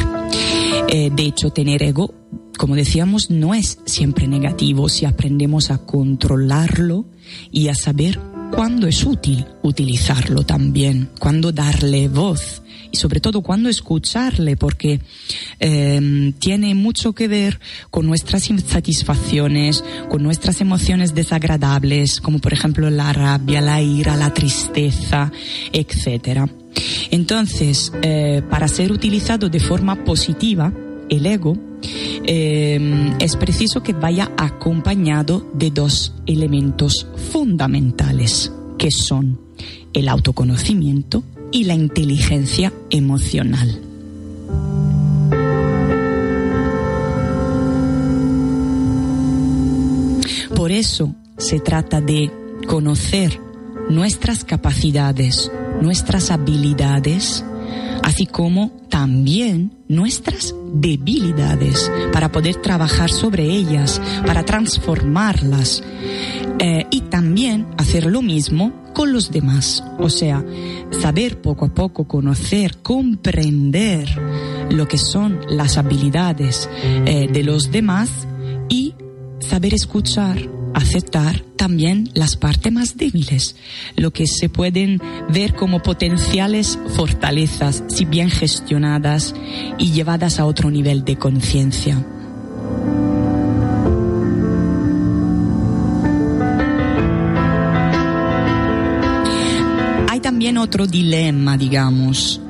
Eh, 0.94 1.10
de 1.10 1.22
hecho, 1.22 1.48
tener 1.48 1.82
ego, 1.82 2.14
como 2.58 2.76
decíamos, 2.76 3.30
no 3.30 3.54
es 3.54 3.78
siempre 3.86 4.28
negativo 4.28 4.90
si 4.90 5.06
aprendemos 5.06 5.70
a 5.70 5.78
controlarlo 5.78 7.06
y 7.50 7.68
a 7.68 7.74
saber 7.74 8.20
cuándo 8.54 8.86
es 8.86 9.02
útil 9.02 9.46
utilizarlo 9.62 10.42
también, 10.42 11.08
cuándo 11.18 11.50
darle 11.50 12.08
voz 12.08 12.60
y 12.90 12.98
sobre 12.98 13.20
todo 13.20 13.40
cuándo 13.40 13.70
escucharle, 13.70 14.58
porque 14.58 15.00
eh, 15.60 16.34
tiene 16.38 16.74
mucho 16.74 17.14
que 17.14 17.26
ver 17.26 17.58
con 17.88 18.06
nuestras 18.06 18.50
insatisfacciones, 18.50 19.82
con 20.10 20.22
nuestras 20.22 20.60
emociones 20.60 21.14
desagradables, 21.14 22.20
como 22.20 22.38
por 22.38 22.52
ejemplo 22.52 22.90
la 22.90 23.14
rabia, 23.14 23.62
la 23.62 23.80
ira, 23.80 24.14
la 24.18 24.34
tristeza, 24.34 25.32
etcétera. 25.72 26.50
Entonces, 27.10 27.92
eh, 28.02 28.42
para 28.48 28.68
ser 28.68 28.92
utilizado 28.92 29.48
de 29.48 29.60
forma 29.60 30.04
positiva, 30.04 30.72
el 31.08 31.26
ego, 31.26 31.56
eh, 32.24 33.12
es 33.18 33.36
preciso 33.36 33.82
que 33.82 33.92
vaya 33.92 34.30
acompañado 34.36 35.50
de 35.54 35.70
dos 35.70 36.14
elementos 36.26 37.06
fundamentales, 37.32 38.52
que 38.78 38.90
son 38.90 39.38
el 39.92 40.08
autoconocimiento 40.08 41.22
y 41.50 41.64
la 41.64 41.74
inteligencia 41.74 42.72
emocional. 42.90 43.80
Por 50.54 50.70
eso 50.70 51.14
se 51.36 51.60
trata 51.60 52.00
de 52.00 52.30
conocer 52.66 53.38
nuestras 53.88 54.44
capacidades, 54.44 55.50
nuestras 55.80 56.30
habilidades, 56.30 57.44
así 58.02 58.26
como 58.26 58.70
también 58.88 59.72
nuestras 59.88 60.54
debilidades 60.74 61.90
para 62.12 62.32
poder 62.32 62.56
trabajar 62.56 63.10
sobre 63.10 63.44
ellas, 63.44 64.00
para 64.26 64.44
transformarlas 64.44 65.82
eh, 66.58 66.86
y 66.90 67.02
también 67.02 67.66
hacer 67.78 68.06
lo 68.06 68.22
mismo 68.22 68.72
con 68.92 69.12
los 69.12 69.30
demás. 69.30 69.82
O 69.98 70.08
sea, 70.08 70.44
saber 71.00 71.40
poco 71.40 71.66
a 71.66 71.74
poco, 71.74 72.06
conocer, 72.06 72.78
comprender 72.82 74.08
lo 74.70 74.86
que 74.88 74.98
son 74.98 75.40
las 75.48 75.76
habilidades 75.78 76.68
eh, 76.82 77.28
de 77.30 77.42
los 77.42 77.70
demás 77.70 78.10
y 78.68 78.94
saber 79.40 79.74
escuchar 79.74 80.38
aceptar 80.74 81.40
también 81.56 82.10
las 82.14 82.36
partes 82.36 82.72
más 82.72 82.96
débiles, 82.96 83.56
lo 83.96 84.10
que 84.10 84.26
se 84.26 84.48
pueden 84.48 85.00
ver 85.32 85.54
como 85.54 85.82
potenciales 85.82 86.78
fortalezas 86.96 87.84
si 87.88 88.04
bien 88.04 88.30
gestionadas 88.30 89.34
y 89.78 89.92
llevadas 89.92 90.40
a 90.40 90.44
otro 90.44 90.70
nivel 90.70 91.04
de 91.04 91.16
conciencia. 91.16 92.04
Hay 100.08 100.20
también 100.20 100.58
otro 100.58 100.86
dilema, 100.86 101.56
digamos, 101.56 102.40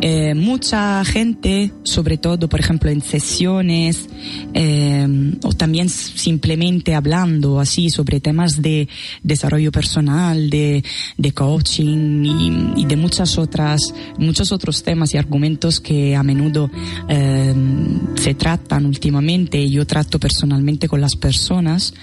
eh, 0.00 0.34
mucha 0.34 1.04
gente, 1.04 1.72
sobre 1.82 2.18
todo, 2.18 2.48
por 2.48 2.60
ejemplo, 2.60 2.90
en 2.90 3.00
sesiones 3.00 4.08
eh, 4.54 5.06
o 5.42 5.52
también 5.52 5.88
simplemente 5.88 6.94
hablando 6.94 7.60
así 7.60 7.90
sobre 7.90 8.20
temas 8.20 8.62
de 8.62 8.88
desarrollo 9.22 9.72
personal, 9.72 10.50
de, 10.50 10.84
de 11.16 11.32
coaching 11.32 12.24
y, 12.24 12.80
y, 12.82 12.84
de 12.84 12.96
muchas 12.96 13.38
otras, 13.38 13.94
muchos 14.18 14.52
otros 14.52 14.82
temas 14.82 15.14
y 15.14 15.18
argumentos 15.18 15.80
que 15.80 16.16
a 16.16 16.22
menudo 16.22 16.70
eh, 17.08 17.54
se 18.16 18.34
tratan 18.34 18.86
últimamente. 18.86 19.68
Yo 19.68 19.86
trato 19.86 20.18
personalmente 20.18 20.88
con 20.88 21.00
las 21.00 21.16
personas. 21.16 21.94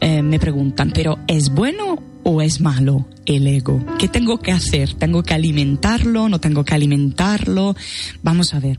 Eh, 0.00 0.22
me 0.22 0.38
preguntan, 0.38 0.90
pero 0.94 1.18
¿es 1.26 1.50
bueno 1.50 2.11
o 2.24 2.42
es 2.42 2.60
malo 2.60 3.06
el 3.26 3.46
ego? 3.46 3.84
¿Qué 3.98 4.08
tengo 4.08 4.38
que 4.40 4.52
hacer? 4.52 4.94
¿Tengo 4.94 5.22
que 5.22 5.34
alimentarlo? 5.34 6.28
¿No 6.28 6.40
tengo 6.40 6.64
que 6.64 6.74
alimentarlo? 6.74 7.76
Vamos 8.22 8.54
a 8.54 8.60
ver. 8.60 8.78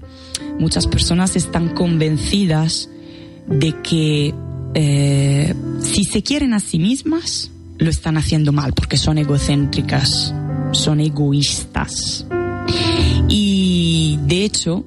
Muchas 0.60 0.88
personas 0.88 1.36
están 1.36 1.70
convencidas 1.70 2.90
de 3.48 3.74
que 3.82 4.34
eh, 4.76 5.54
si 5.82 6.04
se 6.04 6.24
quieren 6.24 6.54
a 6.54 6.60
sí 6.60 6.80
mismas, 6.80 7.52
lo 7.78 7.90
están 7.90 8.18
haciendo 8.18 8.52
mal 8.52 8.74
porque 8.74 8.98
son 8.98 9.18
egocéntricas, 9.18 10.34
son 10.72 11.00
egoístas. 11.00 12.26
Y 13.28 14.20
de 14.26 14.46
hecho, 14.46 14.86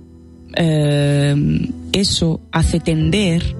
eh, 0.56 1.68
eso 1.92 2.40
hace 2.52 2.80
tender 2.80 3.56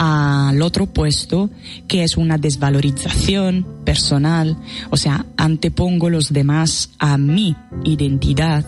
al 0.00 0.62
otro 0.62 0.86
puesto, 0.86 1.50
que 1.88 2.04
es 2.04 2.16
una 2.16 2.38
desvalorización 2.38 3.66
personal, 3.84 4.56
o 4.90 4.96
sea, 4.96 5.26
antepongo 5.36 6.08
los 6.08 6.32
demás 6.32 6.90
a 7.00 7.18
mi 7.18 7.56
identidad 7.84 8.64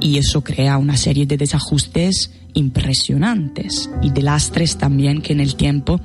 y 0.00 0.18
eso 0.18 0.44
crea 0.44 0.78
una 0.78 0.96
serie 0.96 1.26
de 1.26 1.36
desajustes 1.36 2.30
impresionantes 2.54 3.90
y 4.02 4.10
de 4.10 4.22
lastres 4.22 4.78
también 4.78 5.20
que 5.20 5.32
en 5.32 5.40
el 5.40 5.56
tiempo 5.56 6.00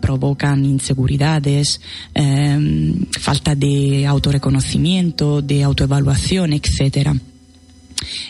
provocan 0.00 0.64
inseguridades, 0.64 1.80
eh, 2.12 2.94
falta 3.12 3.54
de 3.54 4.08
autorreconocimiento, 4.08 5.40
de 5.40 5.62
autoevaluación, 5.62 6.52
etcétera. 6.52 7.14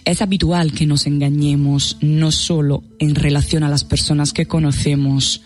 Es 0.04 0.22
habitual 0.22 0.72
que 0.72 0.86
nos 0.86 1.06
engañemos 1.06 1.96
no 2.00 2.32
solo 2.32 2.82
en 2.98 3.14
relación 3.14 3.62
a 3.62 3.68
las 3.68 3.84
personas 3.84 4.32
que 4.32 4.46
conocemos 4.46 5.42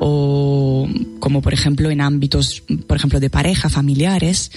o 0.00 0.88
como 1.18 1.42
por 1.42 1.54
ejemplo 1.54 1.90
en 1.90 2.00
ámbitos, 2.00 2.62
por 2.86 2.96
ejemplo, 2.96 3.20
de 3.20 3.30
pareja, 3.30 3.68
familiares, 3.68 4.52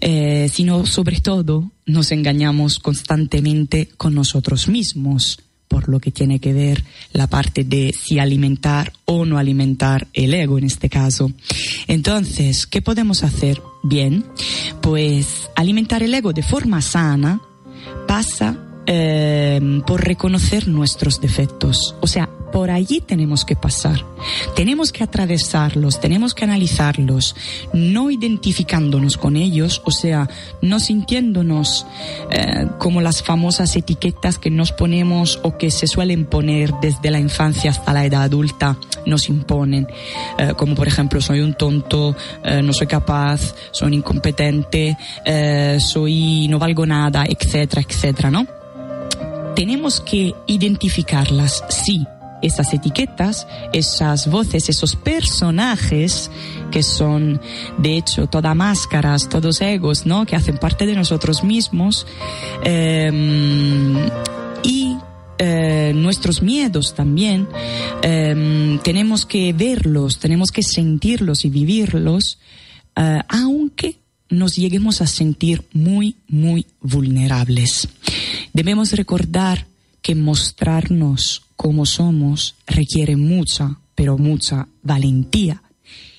eh, 0.00 0.50
sino 0.52 0.86
sobre 0.86 1.20
todo 1.20 1.70
nos 1.86 2.12
engañamos 2.12 2.78
constantemente 2.78 3.88
con 3.96 4.14
nosotros 4.14 4.68
mismos 4.68 5.38
por 5.68 5.88
lo 5.88 5.98
que 5.98 6.12
tiene 6.12 6.38
que 6.38 6.52
ver 6.52 6.84
la 7.12 7.26
parte 7.26 7.64
de 7.64 7.92
si 7.98 8.20
alimentar 8.20 8.92
o 9.06 9.24
no 9.24 9.38
alimentar 9.38 10.06
el 10.12 10.32
ego 10.32 10.56
en 10.56 10.64
este 10.64 10.88
caso. 10.88 11.32
Entonces, 11.88 12.66
¿qué 12.66 12.80
podemos 12.80 13.24
hacer? 13.24 13.60
Bien, 13.82 14.24
pues 14.80 15.50
alimentar 15.56 16.02
el 16.02 16.14
ego 16.14 16.32
de 16.32 16.42
forma 16.42 16.80
sana 16.80 17.40
pasa 18.14 18.54
eh, 18.86 19.80
por 19.86 20.04
reconocer 20.04 20.68
nuestros 20.68 21.20
defectos. 21.20 21.94
O 22.00 22.06
sea, 22.06 22.28
por 22.54 22.70
allí 22.70 23.00
tenemos 23.00 23.44
que 23.44 23.56
pasar. 23.56 24.04
Tenemos 24.54 24.92
que 24.92 25.02
atravesarlos, 25.02 26.00
tenemos 26.00 26.34
que 26.34 26.44
analizarlos, 26.44 27.34
no 27.72 28.12
identificándonos 28.12 29.16
con 29.16 29.34
ellos, 29.34 29.82
o 29.84 29.90
sea, 29.90 30.30
no 30.62 30.78
sintiéndonos 30.78 31.84
eh, 32.30 32.68
como 32.78 33.00
las 33.00 33.24
famosas 33.24 33.74
etiquetas 33.74 34.38
que 34.38 34.50
nos 34.50 34.70
ponemos 34.70 35.40
o 35.42 35.58
que 35.58 35.72
se 35.72 35.88
suelen 35.88 36.26
poner 36.26 36.72
desde 36.80 37.10
la 37.10 37.18
infancia 37.18 37.72
hasta 37.72 37.92
la 37.92 38.04
edad 38.04 38.22
adulta, 38.22 38.76
nos 39.04 39.28
imponen. 39.28 39.88
Eh, 40.38 40.52
como 40.56 40.76
por 40.76 40.86
ejemplo, 40.86 41.20
soy 41.20 41.40
un 41.40 41.54
tonto, 41.54 42.14
eh, 42.44 42.62
no 42.62 42.72
soy 42.72 42.86
capaz, 42.86 43.52
soy 43.72 43.94
incompetente, 43.94 44.96
soy, 45.80 46.46
no 46.46 46.60
valgo 46.60 46.86
nada, 46.86 47.24
etcétera, 47.28 47.82
etcétera, 47.82 48.30
¿no? 48.30 48.63
Tenemos 49.54 50.00
que 50.00 50.34
identificarlas, 50.46 51.62
sí, 51.68 52.06
esas 52.42 52.72
etiquetas, 52.74 53.46
esas 53.72 54.28
voces, 54.28 54.68
esos 54.68 54.96
personajes 54.96 56.30
que 56.70 56.82
son 56.82 57.40
de 57.78 57.96
hecho 57.96 58.26
todas 58.26 58.54
máscaras, 58.54 59.28
todos 59.28 59.60
egos, 59.60 60.06
¿no? 60.06 60.26
Que 60.26 60.36
hacen 60.36 60.58
parte 60.58 60.86
de 60.86 60.94
nosotros 60.94 61.42
mismos 61.42 62.06
em, 62.64 63.96
y 64.62 64.96
eh, 65.38 65.92
nuestros 65.94 66.42
miedos 66.42 66.94
también 66.94 67.48
em, 68.02 68.78
tenemos 68.80 69.24
que 69.24 69.52
verlos, 69.52 70.18
tenemos 70.18 70.52
que 70.52 70.62
sentirlos 70.62 71.44
y 71.44 71.50
vivirlos, 71.50 72.38
eh, 72.96 73.20
aunque 73.28 73.98
nos 74.28 74.56
lleguemos 74.56 75.00
a 75.00 75.06
sentir 75.06 75.62
muy, 75.72 76.16
muy 76.28 76.66
vulnerables. 76.80 77.88
Debemos 78.54 78.92
recordar 78.92 79.66
que 80.00 80.14
mostrarnos 80.14 81.42
como 81.56 81.86
somos 81.86 82.54
requiere 82.68 83.16
mucha, 83.16 83.78
pero 83.96 84.16
mucha 84.16 84.68
valentía. 84.80 85.60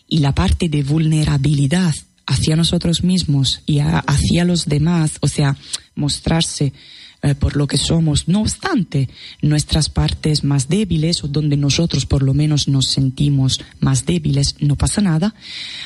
Y 0.10 0.20
la 0.20 0.36
parte 0.36 0.68
de 0.68 0.84
vulnerabilidad 0.84 1.96
hacia 2.28 2.58
nosotros 2.58 3.06
mismos 3.06 3.62
y 3.66 3.80
hacia 3.80 4.44
los 4.44 4.66
demás, 4.66 5.14
o 5.22 5.30
sea, 5.30 5.56
mostrarse 5.96 6.74
eh, 7.22 7.36
por 7.36 7.56
lo 7.56 7.68
que 7.68 7.78
somos, 7.78 8.28
no 8.28 8.42
obstante 8.42 9.08
nuestras 9.42 9.88
partes 9.88 10.44
más 10.44 10.68
débiles 10.68 11.24
o 11.24 11.30
donde 11.30 11.56
nosotros 11.56 12.06
por 12.06 12.22
lo 12.22 12.34
menos 12.34 12.68
nos 12.68 12.88
sentimos 12.88 13.62
más 13.80 14.06
débiles, 14.06 14.56
no 14.60 14.76
pasa 14.76 15.00
nada, 15.02 15.34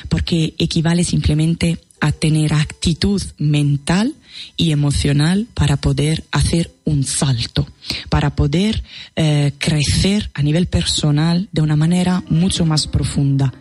porque 0.07 0.55
equivale 0.57 1.03
simplemente 1.03 1.77
a 1.99 2.11
tener 2.11 2.53
actitud 2.53 3.21
mental 3.37 4.15
y 4.57 4.71
emocional 4.71 5.47
para 5.53 5.77
poder 5.77 6.25
hacer 6.31 6.71
un 6.85 7.03
salto, 7.03 7.67
para 8.09 8.35
poder 8.35 8.83
eh, 9.15 9.53
crecer 9.57 10.29
a 10.33 10.41
nivel 10.41 10.67
personal 10.67 11.49
de 11.51 11.61
una 11.61 11.75
manera 11.75 12.23
mucho 12.29 12.65
más 12.65 12.87
profunda. 12.87 13.53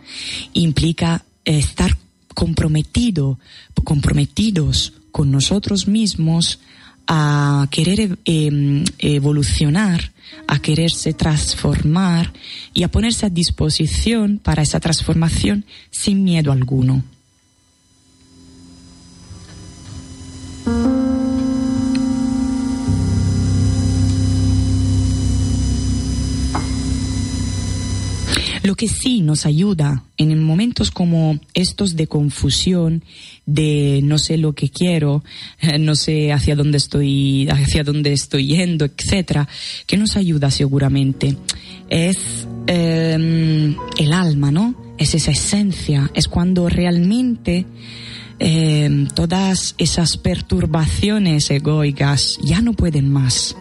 Implica 0.53 1.25
estar 1.45 1.97
comprometido, 2.33 3.39
comprometidos 3.83 4.93
con 5.11 5.31
nosotros 5.31 5.87
mismos 5.87 6.59
a 7.07 7.67
querer 7.71 8.19
em, 8.25 8.85
evolucionar, 8.99 10.11
a 10.47 10.59
quererse 10.59 11.13
transformar 11.13 12.31
y 12.73 12.83
a 12.83 12.91
ponerse 12.91 13.25
a 13.25 13.29
disposición 13.29 14.37
para 14.37 14.61
esa 14.61 14.79
transformación 14.79 15.65
sin 15.89 16.23
miedo 16.23 16.51
alguno. 16.51 17.03
Lo 28.63 28.75
que 28.75 28.87
sí 28.87 29.21
nos 29.21 29.45
ayuda 29.45 30.03
en 30.17 30.41
momentos 30.43 30.91
como 30.91 31.39
estos 31.53 31.95
de 31.95 32.07
confusión, 32.07 33.03
de 33.45 34.01
no 34.03 34.17
sé 34.17 34.37
lo 34.37 34.53
que 34.53 34.69
quiero, 34.69 35.23
no 35.79 35.95
sé 35.95 36.31
hacia 36.31 36.55
dónde 36.55 36.77
estoy, 36.77 37.47
hacia 37.49 37.83
dónde 37.83 38.13
estoy 38.13 38.47
yendo, 38.47 38.85
etcétera, 38.85 39.47
que 39.87 39.97
nos 39.97 40.17
ayuda 40.17 40.51
seguramente 40.51 41.37
es 41.89 42.47
em, 42.67 43.75
el 43.97 44.13
alma, 44.13 44.51
¿no? 44.51 44.75
Es 44.97 45.15
esa 45.15 45.31
esencia, 45.31 46.11
es 46.13 46.27
cuando 46.27 46.69
realmente 46.69 47.65
em, 48.37 49.07
todas 49.07 49.75
esas 49.77 50.17
perturbaciones 50.17 51.49
egoicas 51.49 52.37
ya 52.43 52.61
no 52.61 52.73
pueden 52.73 53.11
más 53.11 53.55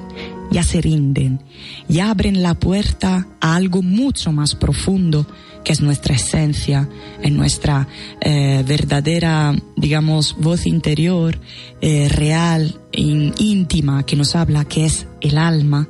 ya 0.50 0.62
se 0.62 0.80
rinden, 0.80 1.42
ya 1.88 2.10
abren 2.10 2.42
la 2.42 2.54
puerta 2.54 3.26
a 3.40 3.56
algo 3.56 3.82
mucho 3.82 4.32
más 4.32 4.54
profundo 4.54 5.26
que 5.64 5.72
es 5.72 5.80
nuestra 5.80 6.14
esencia, 6.14 6.88
en 7.22 7.36
nuestra 7.36 7.88
eh, 8.20 8.64
verdadera, 8.66 9.54
digamos, 9.76 10.36
voz 10.38 10.66
interior, 10.66 11.38
eh, 11.80 12.08
real, 12.08 12.80
íntima, 12.92 14.06
que 14.06 14.16
nos 14.16 14.34
habla, 14.34 14.64
que 14.64 14.86
es 14.86 15.06
el 15.20 15.36
alma, 15.36 15.88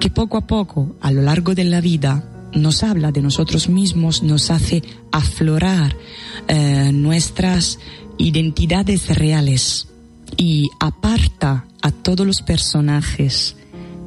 que 0.00 0.10
poco 0.10 0.38
a 0.38 0.46
poco, 0.46 0.96
a 1.00 1.12
lo 1.12 1.22
largo 1.22 1.54
de 1.54 1.64
la 1.64 1.80
vida, 1.80 2.28
nos 2.52 2.82
habla 2.82 3.12
de 3.12 3.22
nosotros 3.22 3.68
mismos, 3.68 4.22
nos 4.22 4.50
hace 4.50 4.82
aflorar 5.12 5.96
eh, 6.48 6.90
nuestras 6.92 7.78
identidades 8.18 9.14
reales 9.16 9.88
y 10.36 10.68
aparta 10.80 11.66
a 11.82 11.92
todos 11.92 12.26
los 12.26 12.42
personajes 12.42 13.56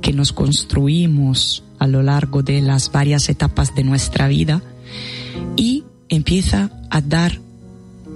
que 0.02 0.14
nos 0.14 0.34
construimos 0.34 1.64
a 1.78 1.88
lo 1.88 2.04
largo 2.04 2.44
de 2.44 2.62
las 2.62 2.92
varias 2.92 3.30
etapas 3.30 3.76
de 3.76 3.84
nuestra 3.84 4.28
vida 4.28 4.62
y 5.56 5.84
empieza 6.10 6.72
a 6.90 7.02
dar, 7.02 7.40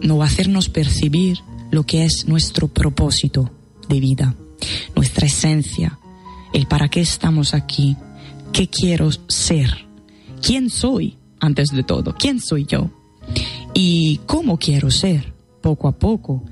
no 0.02 0.22
hacernos 0.24 0.70
percibir 0.70 1.40
lo 1.72 1.84
que 1.84 2.06
es 2.06 2.28
nuestro 2.28 2.68
propósito 2.68 3.52
de 3.90 4.00
vida, 4.00 4.36
nuestra 4.96 5.28
esencia, 5.28 6.00
el 6.54 6.68
para 6.68 6.90
qué 6.90 7.02
estamos 7.02 7.54
aquí, 7.54 7.98
qué 8.52 8.68
quiero 8.68 9.10
ser, 9.28 9.86
quién 10.42 10.70
soy 10.70 11.18
antes 11.40 11.70
de 11.70 11.84
todo, 11.84 12.16
quién 12.18 12.40
soy 12.40 12.66
yo 12.66 12.90
y 13.74 14.20
cómo 14.26 14.58
quiero 14.58 14.92
ser 14.92 15.34
poco 15.62 15.88
a 15.88 15.94
poco, 15.94 16.44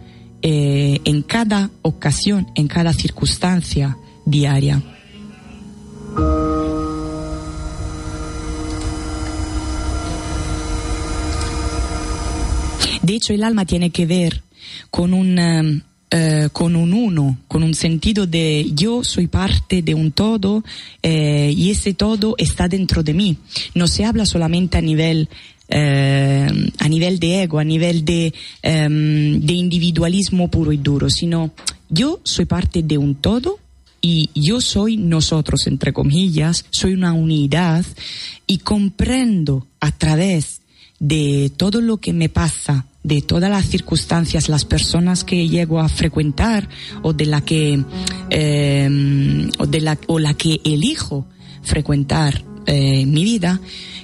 eh, 0.42 1.00
en 1.06 1.22
cada 1.22 1.70
ocasión, 1.84 2.48
en 2.56 2.68
cada 2.68 2.94
circunstancia 2.94 3.98
diaria. 4.26 4.82
De 13.02 13.16
hecho, 13.16 13.34
el 13.34 13.44
alma 13.44 13.66
tiene 13.66 13.90
que 13.90 14.06
ver 14.06 14.42
con 14.90 15.14
un, 15.14 15.40
um, 15.40 15.82
eh, 16.12 16.50
con 16.52 16.76
un 16.76 16.94
uno, 16.94 17.38
con 17.48 17.64
un 17.64 17.74
sentido 17.74 18.28
de 18.28 18.70
yo 18.74 19.04
soy 19.04 19.28
parte 19.28 19.82
de 19.82 19.94
un 19.94 20.12
todo 20.12 20.64
eh, 21.02 21.54
y 21.56 21.72
ese 21.72 21.94
todo 21.94 22.36
está 22.38 22.68
dentro 22.68 23.02
de 23.02 23.14
mí. 23.14 23.38
No 23.76 23.88
se 23.88 24.06
habla 24.06 24.26
solamente 24.26 24.78
a 24.78 24.82
nivel 24.82 25.30
eh, 25.74 26.70
a 26.80 26.90
nivel 26.90 27.18
de 27.18 27.44
ego, 27.44 27.60
a 27.60 27.64
nivel 27.64 28.04
de, 28.04 28.34
em, 28.62 29.40
de 29.40 29.54
individualismo 29.54 30.50
puro 30.50 30.74
y 30.74 30.78
duro, 30.78 31.10
sino 31.10 31.52
yo 31.90 32.20
soy 32.24 32.44
parte 32.44 32.84
de 32.84 32.98
un 32.98 33.16
todo 33.16 33.58
y 34.02 34.30
yo 34.36 34.60
soy 34.60 34.98
nosotros, 34.98 35.68
entre 35.68 35.94
comillas, 35.94 36.66
soy 36.72 36.94
una 36.94 37.14
unidad 37.14 37.86
y 38.48 38.58
comprendo 38.58 39.66
a 39.80 39.92
través 39.92 40.60
de 41.00 41.52
todo 41.56 41.80
lo 41.80 41.98
que 41.98 42.12
me 42.12 42.28
pasa, 42.28 42.86
de 43.04 43.22
todas 43.22 43.50
las 43.50 43.66
circunstancias, 43.66 44.50
las 44.50 44.66
personas 44.66 45.24
que 45.24 45.48
llego 45.48 45.80
a 45.80 45.90
frecuentar 45.90 46.70
o 47.02 47.14
de 47.14 47.26
la 47.26 47.42
que 47.42 47.84
eh, 48.30 49.50
o 49.58 49.66
de 49.66 49.82
la 49.82 49.98
o 50.08 50.20
la 50.20 50.34
que 50.36 50.62
elijo 50.64 51.26
frecuentar 51.64 52.44
eh, 52.68 53.06
mi 53.06 53.24
vida, 53.24 53.60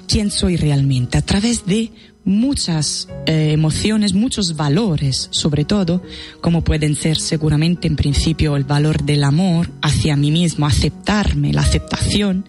quién 0.07 0.31
soy 0.31 0.57
realmente 0.57 1.17
a 1.17 1.21
través 1.21 1.65
de 1.65 1.91
muchas 2.27 3.07
eh, 3.25 3.51
emociones, 3.53 4.13
muchos 4.13 4.57
valores, 4.57 5.29
sobre 5.31 5.63
todo, 5.63 6.03
como 6.41 6.61
pueden 6.61 6.95
ser 6.95 7.17
seguramente 7.17 7.87
en 7.87 7.95
principio 7.95 8.57
el 8.57 8.65
valor 8.65 9.03
del 9.03 9.23
amor 9.23 9.71
hacia 9.81 10.17
mí 10.17 10.29
mismo, 10.29 10.67
aceptarme, 10.67 11.53
la 11.53 11.61
aceptación, 11.61 12.45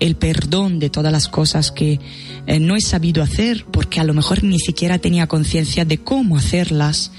el 0.00 0.16
perdón 0.16 0.78
de 0.78 0.88
todas 0.88 1.12
las 1.12 1.28
cosas 1.28 1.70
que 1.70 2.00
eh, 2.46 2.58
no 2.58 2.74
he 2.74 2.80
sabido 2.80 3.22
hacer 3.22 3.66
porque 3.70 4.00
a 4.00 4.04
lo 4.04 4.14
mejor 4.14 4.42
ni 4.42 4.58
siquiera 4.58 4.98
tenía 4.98 5.26
conciencia 5.26 5.84
de 5.84 5.98
cómo 5.98 6.38
hacerlas, 6.38 7.12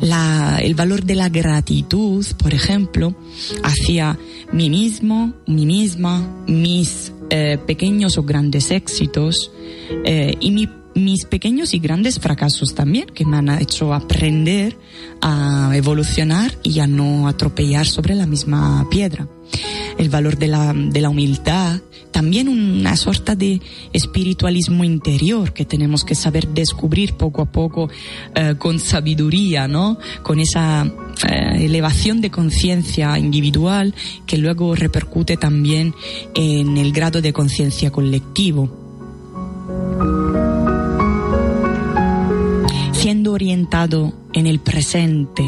la, 0.00 0.60
el 0.62 0.76
valor 0.76 1.02
de 1.02 1.16
la 1.16 1.28
gratitud, 1.30 2.24
por 2.38 2.54
ejemplo, 2.54 3.16
hacia 3.64 4.16
mí 4.52 4.70
mismo, 4.70 5.34
mí 5.48 5.66
misma, 5.66 6.44
mis 6.46 7.12
eh, 7.30 7.58
pequeños 7.66 8.18
o 8.18 8.22
grandes 8.22 8.70
éxitos 8.70 9.50
y 10.40 10.50
mi 10.50 10.68
mis 10.96 11.26
pequeños 11.26 11.74
y 11.74 11.78
grandes 11.78 12.18
fracasos 12.18 12.74
también, 12.74 13.06
que 13.14 13.24
me 13.24 13.36
han 13.36 13.50
hecho 13.60 13.94
aprender 13.94 14.76
a 15.20 15.70
evolucionar 15.74 16.56
y 16.62 16.80
a 16.80 16.86
no 16.86 17.28
atropellar 17.28 17.86
sobre 17.86 18.14
la 18.14 18.26
misma 18.26 18.86
piedra. 18.90 19.28
El 19.98 20.08
valor 20.08 20.36
de 20.36 20.48
la, 20.48 20.72
de 20.74 21.00
la 21.00 21.10
humildad, 21.10 21.80
también 22.10 22.48
una 22.48 22.96
sorta 22.96 23.36
de 23.36 23.60
espiritualismo 23.92 24.84
interior 24.84 25.52
que 25.52 25.66
tenemos 25.66 26.02
que 26.02 26.14
saber 26.14 26.48
descubrir 26.48 27.12
poco 27.14 27.42
a 27.42 27.52
poco 27.52 27.90
eh, 28.34 28.54
con 28.58 28.80
sabiduría, 28.80 29.68
¿no? 29.68 29.98
Con 30.22 30.40
esa 30.40 30.90
eh, 31.28 31.64
elevación 31.64 32.22
de 32.22 32.30
conciencia 32.30 33.18
individual 33.18 33.94
que 34.26 34.38
luego 34.38 34.74
repercute 34.74 35.36
también 35.36 35.94
en 36.34 36.78
el 36.78 36.92
grado 36.92 37.20
de 37.20 37.34
conciencia 37.34 37.90
colectivo 37.90 38.86
orientado 43.36 44.12
en 44.32 44.46
el 44.46 44.58
presente 44.58 45.44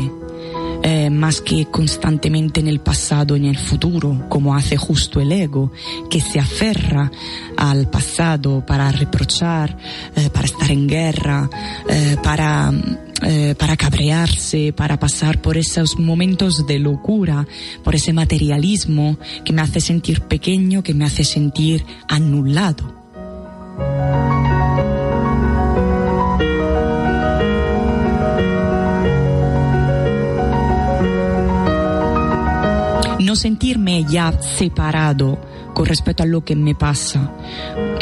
eh, 0.82 1.10
más 1.10 1.40
que 1.40 1.66
constantemente 1.66 2.60
en 2.60 2.68
el 2.68 2.80
pasado, 2.80 3.34
en 3.34 3.44
el 3.44 3.58
futuro, 3.58 4.26
como 4.28 4.54
hace 4.54 4.76
justo 4.76 5.20
el 5.20 5.32
ego, 5.32 5.72
que 6.08 6.20
se 6.20 6.38
aferra 6.38 7.10
al 7.56 7.90
pasado 7.90 8.64
para 8.64 8.92
reprochar, 8.92 9.76
eh, 10.14 10.30
para 10.30 10.46
estar 10.46 10.70
en 10.70 10.86
guerra, 10.86 11.50
eh, 11.88 12.16
para 12.22 12.72
eh, 13.20 13.56
para 13.58 13.76
cabrearse, 13.76 14.72
para 14.72 14.96
pasar 15.00 15.42
por 15.42 15.56
esos 15.56 15.98
momentos 15.98 16.68
de 16.68 16.78
locura, 16.78 17.48
por 17.82 17.96
ese 17.96 18.12
materialismo 18.12 19.18
que 19.44 19.52
me 19.52 19.60
hace 19.60 19.80
sentir 19.80 20.20
pequeño, 20.20 20.84
que 20.84 20.94
me 20.94 21.04
hace 21.04 21.24
sentir 21.24 21.84
anulado. 22.06 22.94
No 33.28 33.36
sentirme 33.36 34.06
ya 34.08 34.32
separado 34.40 35.38
con 35.74 35.84
respecto 35.84 36.22
a 36.22 36.26
lo 36.26 36.46
que 36.46 36.56
me 36.56 36.74
pasa, 36.74 37.30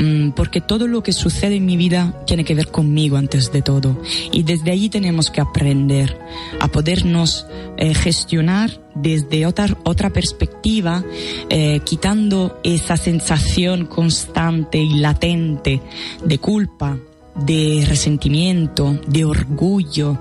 mm, 0.00 0.30
porque 0.30 0.60
todo 0.60 0.86
lo 0.86 1.02
que 1.02 1.12
sucede 1.12 1.56
en 1.56 1.66
mi 1.66 1.76
vida 1.76 2.22
tiene 2.28 2.44
que 2.44 2.54
ver 2.54 2.68
conmigo 2.68 3.16
antes 3.16 3.50
de 3.50 3.60
todo. 3.60 4.00
Y 4.30 4.44
desde 4.44 4.70
allí 4.70 4.88
tenemos 4.88 5.32
que 5.32 5.40
aprender 5.40 6.16
a 6.60 6.68
podernos 6.68 7.44
eh, 7.76 7.92
gestionar 7.92 8.80
desde 8.94 9.46
otra, 9.46 9.76
otra 9.82 10.10
perspectiva, 10.10 11.02
eh, 11.50 11.80
quitando 11.84 12.60
esa 12.62 12.96
sensación 12.96 13.86
constante 13.86 14.78
y 14.78 15.00
latente 15.00 15.82
de 16.24 16.38
culpa, 16.38 16.96
de 17.34 17.84
resentimiento, 17.88 19.00
de 19.08 19.24
orgullo, 19.24 20.18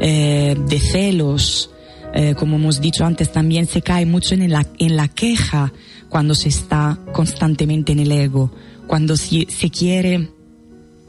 eh, 0.00 0.56
de 0.68 0.78
celos, 0.78 1.73
eh, 2.16 2.36
como 2.36 2.56
hemos 2.56 2.80
dicho 2.80 3.04
antes, 3.04 3.32
también 3.32 3.66
se 3.66 3.82
cae 3.82 4.06
mucho 4.06 4.34
en 4.34 4.48
la, 4.48 4.64
en 4.78 4.96
la 4.96 5.08
queja 5.08 5.72
cuando 6.08 6.36
se 6.36 6.48
está 6.48 6.96
constantemente 7.12 7.90
en 7.90 7.98
el 7.98 8.12
ego, 8.12 8.52
cuando 8.86 9.16
se, 9.16 9.46
quiere 9.70 10.30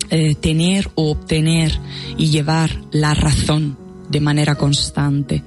eh, 0.10 0.34
tener 0.34 0.90
o 0.96 1.12
obtener 1.12 1.80
y 2.18 2.32
llevar 2.32 2.72
la 2.92 3.14
razón 3.14 3.85
de 4.10 4.20
manera 4.20 4.56
constante. 4.56 5.44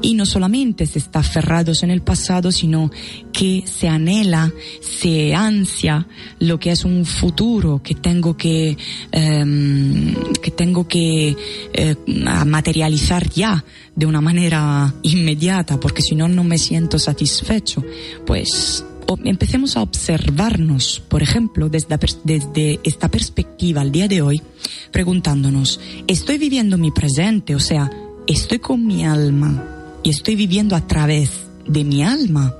Y 0.00 0.14
no 0.14 0.26
solamente 0.26 0.86
se 0.86 0.98
está 0.98 1.20
aferrados 1.20 1.82
en 1.82 1.90
el 1.90 2.02
pasado, 2.02 2.50
sino 2.50 2.90
que 3.32 3.64
se 3.66 3.88
anhela, 3.88 4.52
se 4.80 5.34
ansia 5.34 6.06
lo 6.40 6.58
que 6.58 6.72
es 6.72 6.84
un 6.84 7.04
futuro 7.04 7.80
que 7.82 7.94
tengo 7.94 8.36
que, 8.36 8.76
eh, 9.12 10.14
que 10.42 10.50
tengo 10.50 10.88
que 10.88 11.36
eh, 11.72 11.96
materializar 12.44 13.28
ya 13.30 13.64
de 13.94 14.06
una 14.06 14.20
manera 14.20 14.92
inmediata, 15.02 15.78
porque 15.78 16.02
si 16.02 16.14
no, 16.14 16.28
no 16.28 16.44
me 16.44 16.58
siento 16.58 16.98
satisfecho. 16.98 17.84
Pues 18.26 18.84
empecemos 19.24 19.76
a 19.76 19.82
observarnos, 19.82 21.02
por 21.08 21.22
ejemplo, 21.22 21.68
desde, 21.68 22.80
esta 22.84 23.08
perspectiva 23.08 23.80
al 23.80 23.92
día 23.92 24.08
de 24.08 24.22
hoy, 24.22 24.42
preguntándonos, 24.90 25.80
¿estoy 26.06 26.38
viviendo 26.38 26.78
mi 26.78 26.90
presente? 26.90 27.54
O 27.54 27.60
sea, 27.60 27.90
¿estoy 28.26 28.58
con 28.58 28.86
mi 28.86 29.04
alma 29.04 29.64
y 30.02 30.10
estoy 30.10 30.36
viviendo 30.36 30.76
a 30.76 30.86
través 30.86 31.30
de 31.66 31.84
mi 31.84 32.02
alma? 32.02 32.54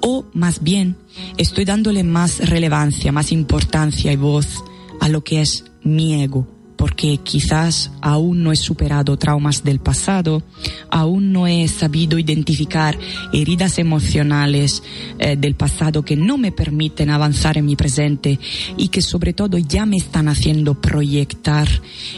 O 0.00 0.24
más 0.32 0.62
bien, 0.62 0.96
estoy 1.36 1.64
dándole 1.64 2.04
más 2.04 2.48
relevancia, 2.48 3.12
más 3.12 3.32
importancia 3.32 4.12
y 4.12 4.16
voz 4.16 4.62
a 5.00 5.08
lo 5.08 5.22
que 5.24 5.40
es 5.40 5.64
mi 5.82 6.22
ego, 6.22 6.46
porque 6.78 7.18
quizás 7.18 7.90
aún 8.00 8.44
no 8.44 8.52
he 8.52 8.56
superado 8.56 9.18
traumas 9.18 9.64
del 9.64 9.80
pasado, 9.80 10.44
aún 10.88 11.32
no 11.32 11.48
he 11.48 11.66
sabido 11.66 12.18
identificar 12.20 12.96
heridas 13.32 13.80
emocionales 13.80 14.84
eh, 15.18 15.36
del 15.36 15.56
pasado 15.56 16.04
que 16.04 16.16
no 16.16 16.38
me 16.38 16.52
permiten 16.52 17.10
avanzar 17.10 17.58
en 17.58 17.66
mi 17.66 17.74
presente 17.74 18.38
y 18.76 18.88
que 18.88 19.02
sobre 19.02 19.32
todo 19.32 19.58
ya 19.58 19.86
me 19.86 19.96
están 19.96 20.28
haciendo 20.28 20.80
proyectar 20.80 21.68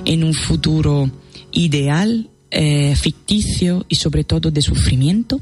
en 0.05 0.23
un 0.23 0.35
futuro 0.35 1.11
ideal, 1.53 2.29
eh, 2.51 2.95
ficticio 2.97 3.87
y 3.89 3.95
sobre 3.95 4.25
todo 4.25 4.51
de 4.51 4.61
sufrimiento. 4.61 5.41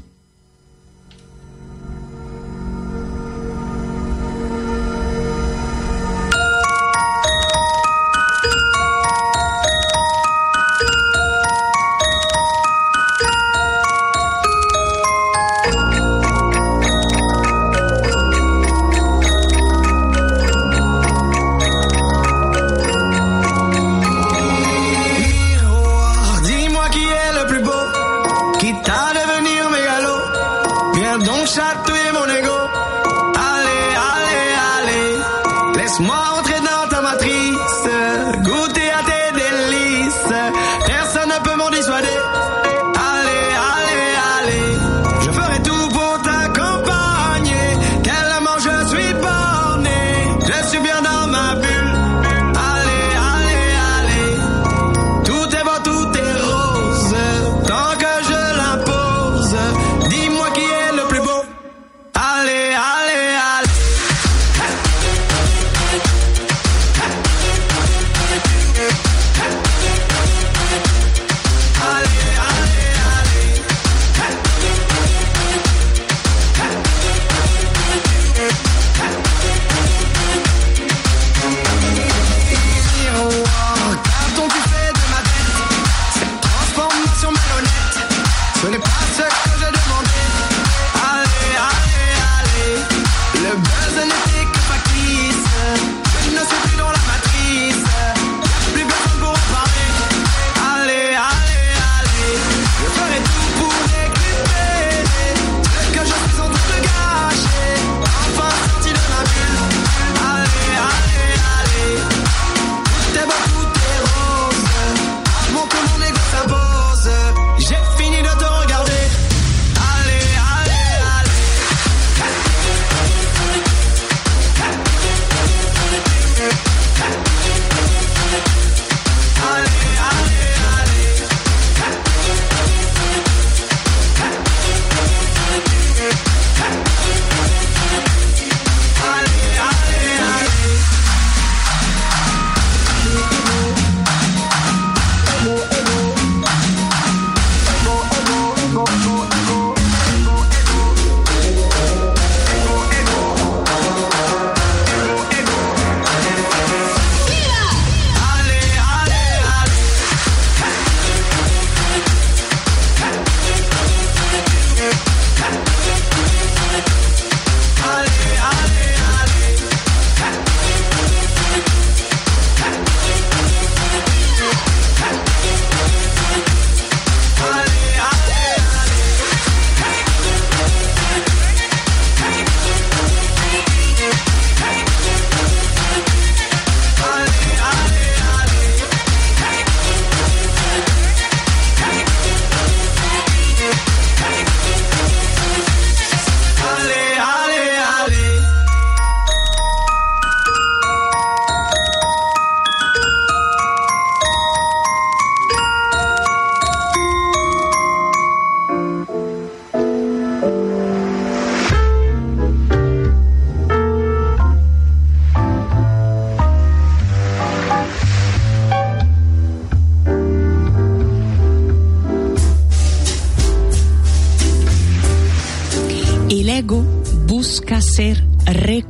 peu 41.43 41.55
m'en 41.55 41.69
dissuader. 41.69 42.28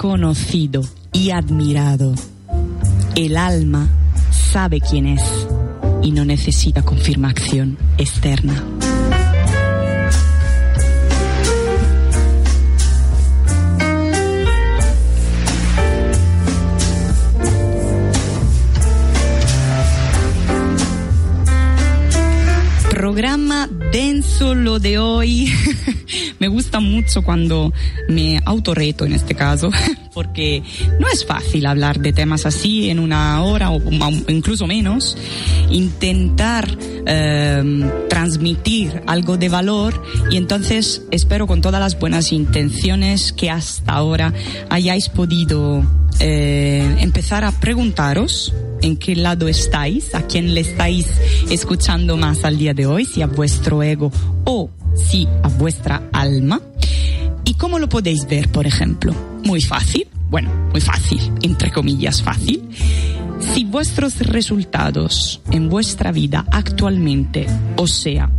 Reconocido 0.10 0.82
y 1.14 1.30
admirado. 1.30 2.16
El 3.16 3.38
alma 3.38 3.88
sabe 4.32 4.82
quién 4.82 5.06
es 5.06 5.22
y 6.02 6.12
no 6.12 6.26
necesita 6.26 6.82
confirmación 6.82 7.78
externa. 8.00 8.64
programa 23.20 23.68
denso 23.92 24.56
lo 24.56 24.80
de 24.80 24.98
hoy. 24.98 25.52
me 26.40 26.48
gusta 26.48 26.80
mucho 26.80 27.22
cuando 27.22 27.74
me 28.08 28.40
autorreto 28.46 29.06
en 29.06 29.14
este 29.14 29.36
caso, 29.36 29.72
porque 30.20 30.62
no 31.00 31.08
es 31.08 31.26
fácil 31.26 31.66
hablar 31.66 32.02
de 32.02 32.12
temas 32.12 32.46
así 32.46 32.90
en 32.90 33.00
una 33.00 33.42
hora 33.42 33.72
o 33.72 33.80
incluso 34.28 34.68
menos. 34.68 35.16
Intentar 35.70 36.68
eh, 37.06 37.90
transmitir 38.10 39.02
algo 39.08 39.38
de 39.38 39.48
valor 39.48 40.04
y 40.30 40.36
entonces 40.36 41.04
espero 41.12 41.48
con 41.48 41.62
todas 41.62 41.80
las 41.80 41.98
buenas 41.98 42.34
intenciones 42.34 43.32
que 43.32 43.50
hasta 43.50 43.94
ahora 43.94 44.34
hayáis 44.70 45.08
podido 45.08 45.86
eh, 46.20 46.98
empezar 47.00 47.46
a 47.46 47.54
preguntaros 47.54 48.54
en 48.82 48.98
qué 48.98 49.16
lado 49.16 49.48
estáis, 49.48 50.14
a 50.16 50.24
quién 50.24 50.54
le 50.54 50.60
estáis 50.60 51.08
escuchando 51.50 52.18
más 52.18 52.44
al 52.44 52.58
día 52.58 52.74
de 52.74 52.88
hoy, 52.88 53.06
si 53.06 53.22
a 53.22 53.28
vuestro 53.28 53.84
ego 53.84 54.12
o 54.44 54.70
si 54.98 55.30
a 55.44 55.48
vuestra 55.48 56.10
alma. 56.12 56.60
¿Y 57.60 57.62
cómo 57.62 57.78
lo 57.78 57.90
podéis 57.90 58.26
ver, 58.26 58.48
por 58.48 58.66
ejemplo? 58.66 59.14
Muy 59.44 59.60
fácil, 59.60 60.08
bueno, 60.30 60.50
muy 60.72 60.80
fácil, 60.80 61.20
entre 61.42 61.72
comillas 61.72 62.22
fácil. 62.22 62.70
Si 63.54 63.66
vuestros 63.66 64.18
resultados 64.20 65.42
en 65.52 65.68
vuestra 65.68 66.14
vida 66.14 66.46
actualmente, 66.54 67.48
o 67.76 67.86
sea, 67.86 68.32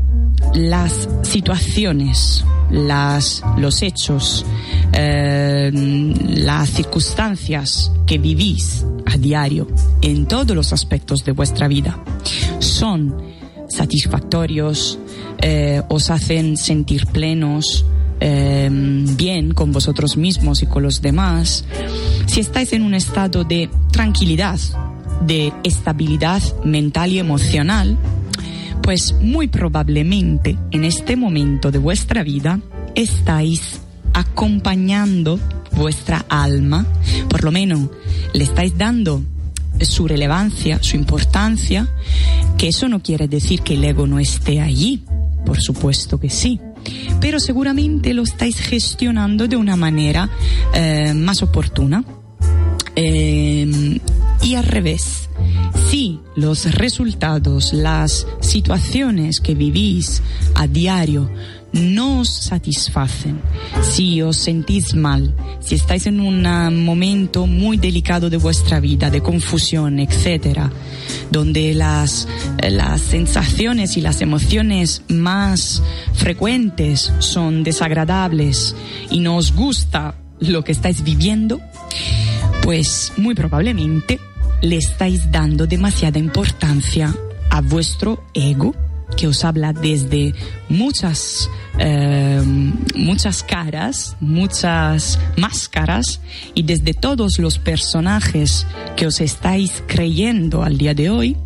las 0.55 1.07
situaciones, 1.21 2.47
las, 2.71 3.43
los 3.59 3.83
hechos, 3.83 4.47
eh, 4.95 5.71
las 5.71 6.71
circunstancias 6.71 7.93
que 8.07 8.17
vivís 8.17 8.87
a 9.05 9.19
diario 9.19 9.69
en 10.01 10.25
todos 10.25 10.57
los 10.57 10.73
aspectos 10.73 11.27
de 11.27 11.33
vuestra 11.33 11.69
vida 11.69 12.03
son 12.59 13.15
satisfactorios, 13.69 14.99
eh, 15.43 15.83
os 15.91 16.09
hacen 16.09 16.57
sentir 16.57 17.05
plenos, 17.05 17.85
eh, 18.21 18.69
bien 18.71 19.53
con 19.53 19.73
vosotros 19.73 20.17
mismos 20.17 20.63
y 20.63 20.67
con 20.67 20.83
los 20.83 21.01
demás, 21.01 21.65
si 22.27 22.41
estáis 22.41 22.73
en 22.73 22.83
un 22.83 22.95
estado 22.95 23.45
de 23.45 23.71
tranquilidad, 23.91 24.59
de 25.27 25.53
estabilidad 25.65 26.43
mental 26.65 27.13
y 27.13 27.19
emocional, 27.19 27.97
pues 28.83 29.15
muy 29.21 29.49
probablemente 29.49 30.59
en 30.71 30.85
este 30.85 31.17
momento 31.17 31.71
de 31.71 31.79
vuestra 31.79 32.23
vida 32.23 32.61
estáis 32.95 33.81
acompañando 34.13 35.39
vuestra 35.73 36.25
alma, 36.29 36.87
por 37.29 37.45
lo 37.45 37.53
menos 37.53 37.91
le 38.33 38.45
estáis 38.45 38.77
dando 38.77 39.23
su 39.81 40.07
relevancia, 40.07 40.79
su 40.83 40.97
importancia, 40.97 41.89
que 42.59 42.69
eso 42.69 42.89
no 42.89 43.03
quiere 43.03 43.29
decir 43.29 43.63
que 43.63 43.75
el 43.75 43.85
ego 43.85 44.07
no 44.07 44.19
esté 44.19 44.61
allí, 44.61 45.05
por 45.47 45.61
supuesto 45.61 46.21
que 46.21 46.29
sí, 46.29 46.61
pero 47.21 47.41
seguramente 47.41 48.15
lo 48.15 48.23
estáis 48.23 48.59
gestionando 48.59 49.47
de 49.49 49.57
una 49.57 49.77
manera 49.77 50.31
eh, 50.75 51.13
más 51.15 51.43
oportuna. 51.43 52.05
Eh, 52.97 54.01
y 54.43 54.55
al 54.55 54.65
revés, 54.65 55.29
si 55.91 56.21
los 56.35 56.75
resultados, 56.75 57.73
las 57.73 58.27
situaciones 58.41 59.41
que 59.41 59.55
vivís 59.55 60.23
a 60.55 60.67
diario 60.67 61.31
no 61.73 62.21
os 62.21 62.29
satisfacen, 62.29 63.41
si 63.83 64.23
os 64.23 64.37
sentís 64.37 64.95
mal, 64.95 65.35
si 65.61 65.75
estáis 65.75 66.07
en 66.07 66.21
un 66.21 66.43
momento 66.85 67.47
muy 67.47 67.77
delicado 67.77 68.29
de 68.29 68.37
vuestra 68.37 68.81
vida, 68.81 69.11
de 69.11 69.21
confusión, 69.21 70.01
etcétera, 70.01 70.71
donde 71.31 71.75
las, 71.75 72.27
las 72.63 73.01
sensaciones 73.01 73.97
y 73.97 74.01
las 74.01 74.21
emociones 74.21 75.03
más 75.09 75.83
frecuentes 76.15 77.13
son 77.21 77.63
desagradables 77.63 78.75
y 79.11 79.21
no 79.21 79.37
os 79.37 79.55
gusta 79.55 80.17
lo 80.41 80.65
que 80.65 80.73
estáis 80.73 81.05
viviendo, 81.05 81.61
pues 82.63 83.13
muy 83.17 83.35
probablemente 83.35 84.19
le 84.63 84.77
estáis 84.77 85.31
dando 85.31 85.67
demasiada 85.67 86.19
importancia 86.19 87.15
a 87.51 87.61
vuestro 87.61 88.25
ego 88.35 88.75
que 89.17 89.27
os 89.27 89.45
habla 89.45 89.73
desde 89.73 90.35
muchas, 90.69 91.51
eh, 91.79 92.43
muchas 92.95 93.43
caras, 93.43 94.17
muchas 94.21 95.19
máscaras 95.37 96.21
y 96.55 96.63
desde 96.63 96.95
todos 96.95 97.39
los 97.39 97.59
personajes 97.59 98.67
que 98.97 99.07
os 99.07 99.21
estáis 99.21 99.83
creyendo 99.87 100.63
al 100.63 100.79
día 100.79 100.95
de 100.95 101.11
hoy, 101.11 101.37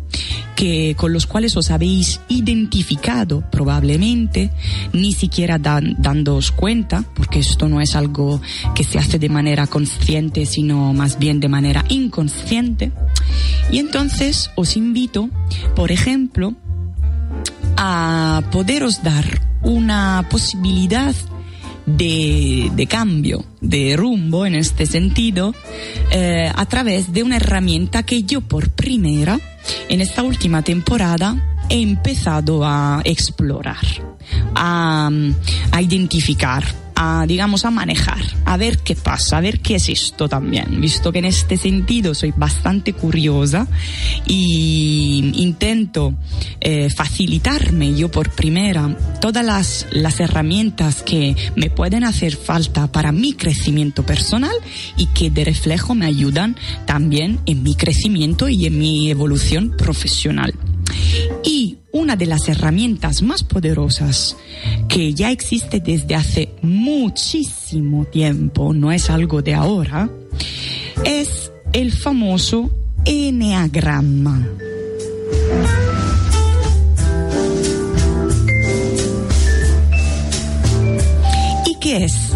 que 0.55 0.95
con 0.97 1.11
los 1.11 1.27
cuales 1.27 1.57
os 1.57 1.69
habéis 1.69 2.21
identificado 2.29 3.43
probablemente, 3.51 4.51
ni 4.93 5.11
siquiera 5.13 5.59
dándoos 5.59 6.51
cuenta, 6.51 7.03
porque 7.15 7.39
esto 7.39 7.67
no 7.67 7.81
es 7.81 7.95
algo 7.95 8.41
que 8.73 8.83
se 8.83 8.97
hace 8.97 9.19
de 9.19 9.29
manera 9.29 9.67
consciente, 9.67 10.45
sino 10.45 10.93
más 10.93 11.19
bien 11.19 11.39
de 11.39 11.49
manera 11.49 11.83
inconsciente. 11.89 12.91
Y 13.71 13.79
entonces 13.79 14.49
os 14.55 14.77
invito, 14.77 15.29
por 15.75 15.91
ejemplo, 15.91 16.55
a 17.77 18.41
poderos 18.51 19.03
dar 19.03 19.25
una 19.61 20.27
posibilidad 20.29 21.15
de, 21.85 22.71
de, 22.73 22.87
cambio, 22.87 23.45
de 23.61 23.95
rumbo 23.95 24.45
en 24.45 24.55
este 24.55 24.85
sentido, 24.85 25.53
eh, 26.11 26.51
a 26.53 26.65
través 26.65 27.13
de 27.13 27.23
una 27.23 27.37
herramienta 27.37 28.03
que 28.03 28.23
yo 28.23 28.41
por 28.41 28.69
primera, 28.69 29.39
en 29.89 30.01
esta 30.01 30.23
última 30.23 30.61
temporada, 30.61 31.35
he 31.69 31.81
empezado 31.81 32.63
a 32.63 33.01
explorar, 33.03 33.85
a, 34.55 35.09
a 35.71 35.81
identificar 35.81 36.63
a, 36.95 37.25
digamos, 37.27 37.65
a 37.65 37.71
manejar, 37.71 38.21
a 38.45 38.57
ver 38.57 38.79
qué 38.79 38.95
pasa, 38.95 39.37
a 39.37 39.41
ver 39.41 39.59
qué 39.59 39.75
es 39.75 39.89
esto 39.89 40.29
también, 40.29 40.79
visto 40.79 41.11
que 41.11 41.19
en 41.19 41.25
este 41.25 41.57
sentido 41.57 42.13
soy 42.13 42.33
bastante 42.35 42.93
curiosa 42.93 43.67
y 44.25 45.31
intento 45.35 46.13
eh, 46.61 46.89
facilitarme 46.89 47.93
yo 47.95 48.09
por 48.09 48.31
primera 48.31 48.97
todas 49.19 49.45
las, 49.45 49.87
las 49.91 50.19
herramientas 50.19 51.01
que 51.03 51.35
me 51.55 51.69
pueden 51.69 52.03
hacer 52.03 52.35
falta 52.35 52.91
para 52.91 53.11
mi 53.11 53.33
crecimiento 53.33 54.05
personal 54.05 54.55
y 54.97 55.07
que 55.07 55.29
de 55.29 55.43
reflejo 55.45 55.95
me 55.95 56.05
ayudan 56.05 56.55
también 56.85 57.39
en 57.45 57.63
mi 57.63 57.75
crecimiento 57.75 58.47
y 58.47 58.65
en 58.67 58.77
mi 58.77 59.09
evolución 59.09 59.75
profesional. 59.77 60.53
Y 61.43 61.64
una 61.95 62.17
de 62.17 62.25
las 62.25 62.49
herramientas 62.49 63.21
más 63.21 63.45
poderosas 63.45 64.35
que 64.89 65.13
ya 65.13 65.31
existe 65.31 65.79
desde 65.79 66.13
hace 66.13 66.49
muchísimo 66.61 68.03
tiempo, 68.03 68.73
no 68.73 68.91
es 68.91 69.09
algo 69.09 69.41
de 69.41 69.53
ahora, 69.53 70.09
es 71.05 71.53
el 71.71 71.93
famoso 71.93 72.69
eneagrama. 73.05 74.45
¿Y 81.65 81.79
qué 81.79 82.03
es 82.03 82.34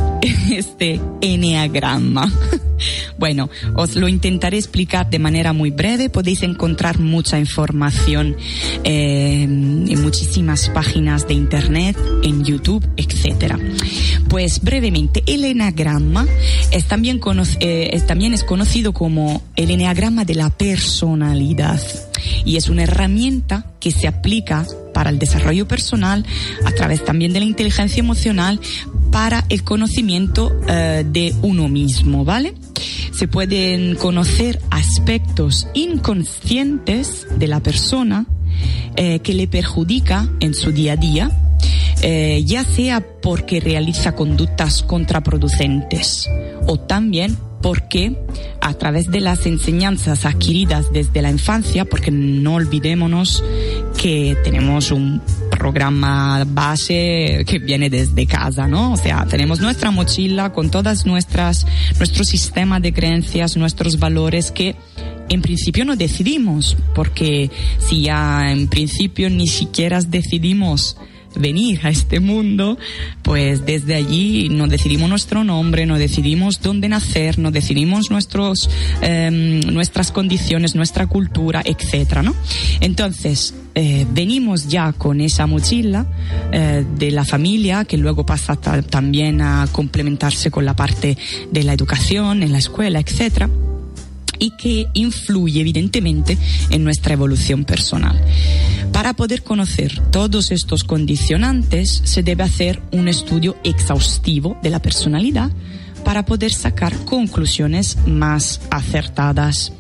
este 0.52 1.00
eneagrama? 1.22 2.32
Bueno, 3.18 3.50
os 3.76 3.96
lo 3.96 4.08
intentaré 4.08 4.58
explicar 4.58 5.10
de 5.10 5.20
manera 5.20 5.52
muy 5.52 5.72
breve. 5.72 6.10
Podéis 6.10 6.44
encontrar 6.44 7.00
mucha 7.00 7.38
información 7.38 8.38
eh, 8.86 9.44
en 9.44 10.02
muchísimas 10.02 10.70
páginas 10.70 11.28
de 11.28 11.34
internet, 11.34 11.98
en 12.24 12.46
YouTube, 12.46 12.88
etcétera. 12.96 13.60
Pues 14.30 14.62
brevemente, 14.62 15.24
el 15.26 15.44
enagrama 15.44 16.26
es 16.72 16.86
también, 16.86 17.20
eh, 17.60 17.90
es 17.92 18.08
también 18.08 18.34
es 18.34 18.46
conocido 18.46 18.94
como 18.94 19.42
el 19.58 19.72
enagrama 19.72 20.24
de 20.24 20.36
la 20.36 20.50
personalidad 20.50 21.82
y 22.46 22.58
es 22.58 22.70
una 22.70 22.84
herramienta 22.84 23.66
que 23.80 23.92
se 23.92 24.08
aplica 24.08 24.66
para 24.94 25.10
el 25.10 25.20
desarrollo 25.20 25.68
personal 25.68 26.26
a 26.66 26.72
través 26.72 27.04
también 27.06 27.34
de 27.34 27.40
la 27.40 27.46
inteligencia 27.46 28.00
emocional 28.00 28.60
para 29.12 29.46
el 29.50 29.64
conocimiento 29.64 30.52
eh, 30.68 31.06
de 31.08 31.36
uno 31.42 31.68
mismo, 31.68 32.26
¿vale? 32.26 32.54
Se 33.12 33.28
pueden 33.28 33.96
conocer 33.96 34.62
aspectos 34.70 35.68
inconscientes 35.74 37.28
de 37.38 37.48
la 37.48 37.60
persona 37.60 38.26
eh, 38.96 39.20
que 39.20 39.34
le 39.34 39.48
perjudica 39.48 40.30
en 40.40 40.54
su 40.54 40.72
día 40.72 40.94
a 40.94 40.96
día 40.96 41.32
eh, 42.02 42.44
ya 42.46 42.64
sea 42.64 43.06
porque 43.22 43.60
realiza 43.60 44.16
conductas 44.16 44.84
contraproducentes 44.84 46.30
o 46.66 46.80
también 46.80 47.38
porque 47.62 48.16
a 48.62 48.74
través 48.74 49.10
de 49.12 49.20
las 49.20 49.46
enseñanzas 49.46 50.26
adquiridas 50.26 50.92
desde 50.92 51.22
la 51.22 51.30
infancia, 51.30 51.86
porque 51.86 52.12
no 52.12 52.56
olvidémonos 52.56 53.44
que 53.98 54.38
tenemos 54.44 54.92
un 54.92 55.22
programa 55.50 56.46
base 56.48 57.44
que 57.46 57.60
viene 57.60 57.90
desde 57.90 58.26
casa, 58.26 58.68
¿no? 58.68 58.94
O 58.94 58.98
sea, 58.98 59.26
tenemos 59.26 59.60
nuestra 59.60 59.92
mochila 59.92 60.54
con 60.54 60.72
todas 60.72 61.06
nuestras, 61.06 61.68
nuestro 61.98 62.24
sistema 62.24 62.80
de 62.80 62.94
creencias, 62.94 63.58
nuestros 63.58 64.00
valores 64.00 64.52
que 64.52 64.76
en 65.28 65.42
principio 65.42 65.86
no 65.86 65.96
decidimos, 65.96 66.78
porque 66.96 67.52
si 67.78 68.04
ya 68.04 68.52
en 68.52 68.68
principio 68.68 69.30
ni 69.30 69.48
siquiera 69.48 70.02
decidimos 70.02 70.98
venir 71.36 71.80
a 71.84 71.90
este 71.90 72.20
mundo, 72.20 72.78
pues 73.22 73.66
desde 73.66 73.96
allí 73.96 74.50
no 74.50 74.68
decidimos 74.68 75.10
nuestro 75.10 75.44
nombre, 75.44 75.86
no 75.86 75.98
decidimos 75.98 76.62
dónde 76.62 76.90
nacer, 76.90 77.40
no 77.40 77.52
decidimos 77.52 78.12
nuestros, 78.12 78.70
em, 79.02 79.60
nuestras 79.62 80.12
condiciones, 80.12 80.76
nuestra 80.76 81.08
cultura, 81.08 81.62
etcétera, 81.64 82.24
¿no? 82.24 82.36
Entonces, 82.80 83.54
eh, 83.76 84.06
venimos 84.12 84.68
ya 84.68 84.94
con 84.94 85.22
esa 85.22 85.46
mochila 85.46 86.06
eh, 86.52 86.84
de 86.98 87.12
la 87.12 87.24
familia 87.24 87.86
que 87.86 87.98
luego 87.98 88.26
pasa 88.26 88.56
también 88.56 89.42
a 89.42 89.68
complementarse 89.72 90.52
con 90.52 90.66
la 90.66 90.76
parte 90.76 91.18
de 91.52 91.64
la 91.64 91.74
educación 91.74 92.44
en 92.44 92.52
la 92.52 92.58
escuela, 92.58 93.00
etcétera 93.00 93.50
y 94.40 94.52
que 94.52 94.88
influye 94.94 95.62
evidentemente 95.62 96.38
en 96.70 96.84
nuestra 96.84 97.14
evolución 97.14 97.66
personal. 97.66 98.20
Para 98.92 99.14
poder 99.14 99.44
conocer 99.44 100.02
todos 100.12 100.52
estos 100.52 100.84
condicionantes 100.84 102.02
se 102.04 102.24
debe 102.24 102.44
hacer 102.44 102.82
un 102.92 103.08
estudio 103.08 103.58
exhaustivo 103.64 104.58
de 104.64 104.70
la 104.70 104.82
personalidad 104.82 105.52
para 106.04 106.26
poder 106.26 106.52
sacar 106.52 106.96
conclusiones 107.06 107.98
más 108.08 108.62
acertadas. 108.72 109.74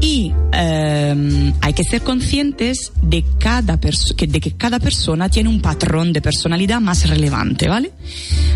Y 0.00 0.32
eh, 0.52 1.52
hay 1.60 1.72
que 1.72 1.84
ser 1.84 2.02
conscientes 2.02 2.92
de, 3.02 3.24
cada 3.38 3.78
que, 3.78 4.26
de 4.26 4.40
que 4.40 4.52
cada 4.52 4.78
persona 4.78 5.28
tiene 5.28 5.48
un 5.48 5.60
patrón 5.60 6.12
de 6.12 6.20
personalidad 6.20 6.80
más 6.80 7.08
relevante, 7.08 7.68
¿vale? 7.68 7.92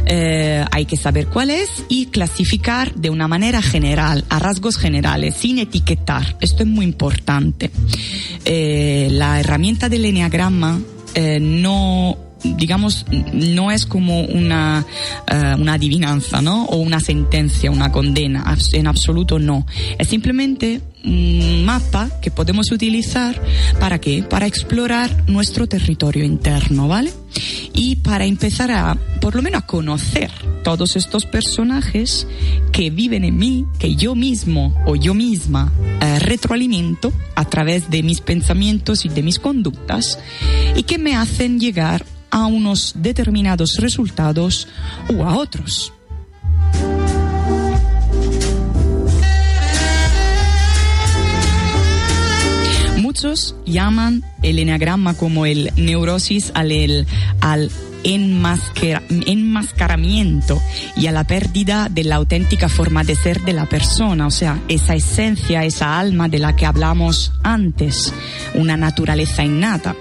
Eh, 0.07 0.65
hay 0.71 0.87
que 0.87 0.97
saber 0.97 1.27
cuál 1.27 1.51
es 1.51 1.85
y 1.89 2.07
clasificar 2.07 2.95
de 2.95 3.11
una 3.11 3.29
manera 3.29 3.63
general, 3.63 4.25
a 4.29 4.39
rasgos 4.39 4.77
generales, 4.77 5.35
sin 5.37 5.59
etiquetar. 5.59 6.37
Esto 6.41 6.63
es 6.63 6.69
muy 6.69 6.85
importante. 6.85 7.71
Eh, 8.45 9.09
la 9.13 9.41
herramienta 9.41 9.89
del 9.89 10.05
enneagrama 10.05 10.81
eh, 11.15 11.39
no 11.41 12.17
digamos, 12.43 13.05
no 13.33 13.71
es 13.71 13.85
como 13.85 14.23
una, 14.23 14.87
uh, 15.31 15.61
una 15.61 15.75
adivinanza, 15.75 16.41
¿no? 16.41 16.65
O 16.65 16.77
una 16.77 17.01
sentencia, 17.01 17.71
una 17.71 17.93
condena. 17.93 18.57
En 18.73 18.87
absoluto 18.87 19.39
no. 19.39 19.67
Es 19.99 20.09
simplemente 20.09 20.81
mapa 21.03 22.11
que 22.21 22.31
podemos 22.31 22.71
utilizar 22.73 23.41
para 23.79 24.01
qué? 24.01 24.23
Para 24.23 24.47
explorar 24.47 25.25
nuestro 25.29 25.67
territorio 25.67 26.25
interno, 26.25 26.89
¿vale? 26.89 27.13
Y 27.75 27.97
para 27.97 28.25
empezar 28.25 28.71
a, 28.71 28.97
por 29.21 29.35
lo 29.35 29.43
menos 29.43 29.63
a 29.63 29.67
conocer 29.67 30.31
todos 30.63 30.97
estos 30.97 31.27
personajes 31.27 32.27
que 32.73 32.91
viven 32.91 33.25
en 33.25 33.39
mí, 33.39 33.67
que 33.79 33.97
yo 33.97 34.15
mismo 34.15 34.75
o 34.87 34.97
yo 34.97 35.15
misma 35.15 35.73
eh, 36.01 36.19
retroalimento 36.19 37.13
a 37.35 37.45
través 37.45 37.91
de 37.91 38.03
mis 38.03 38.21
pensamientos 38.21 39.05
y 39.05 39.09
de 39.09 39.23
mis 39.23 39.39
conductas 39.39 40.19
y 40.77 40.83
que 40.83 40.99
me 40.99 41.17
hacen 41.17 41.59
llegar 41.59 42.05
a 42.31 42.47
unos 42.47 42.95
determinados 42.97 43.77
resultados 43.79 44.69
o 45.17 45.25
a 45.25 45.37
otros. 45.37 45.93
Llaman 53.67 54.25
el 54.43 54.59
eneagrama 54.59 55.13
como 55.13 55.45
el 55.45 55.71
neurosis 55.77 56.53
al, 56.55 57.07
al 57.43 57.71
enmascaramiento 58.03 60.59
y 60.97 61.07
a 61.07 61.13
la 61.13 61.25
pérdida 61.25 61.89
de 61.91 62.05
la 62.05 62.17
auténtica 62.17 62.71
forma 62.71 63.05
de 63.05 63.17
ser 63.17 63.43
de 63.43 63.53
la 63.53 63.67
persona, 63.67 64.27
o 64.27 64.31
sea, 64.31 64.59
esa 64.69 64.95
esencia, 64.95 65.65
esa 65.65 65.99
alma 65.99 66.31
de 66.31 66.39
la 66.39 66.57
que 66.57 66.65
hablamos 66.65 67.33
antes, 67.43 68.11
una 68.55 68.79
naturaleza 68.79 69.45
innata. 69.45 69.95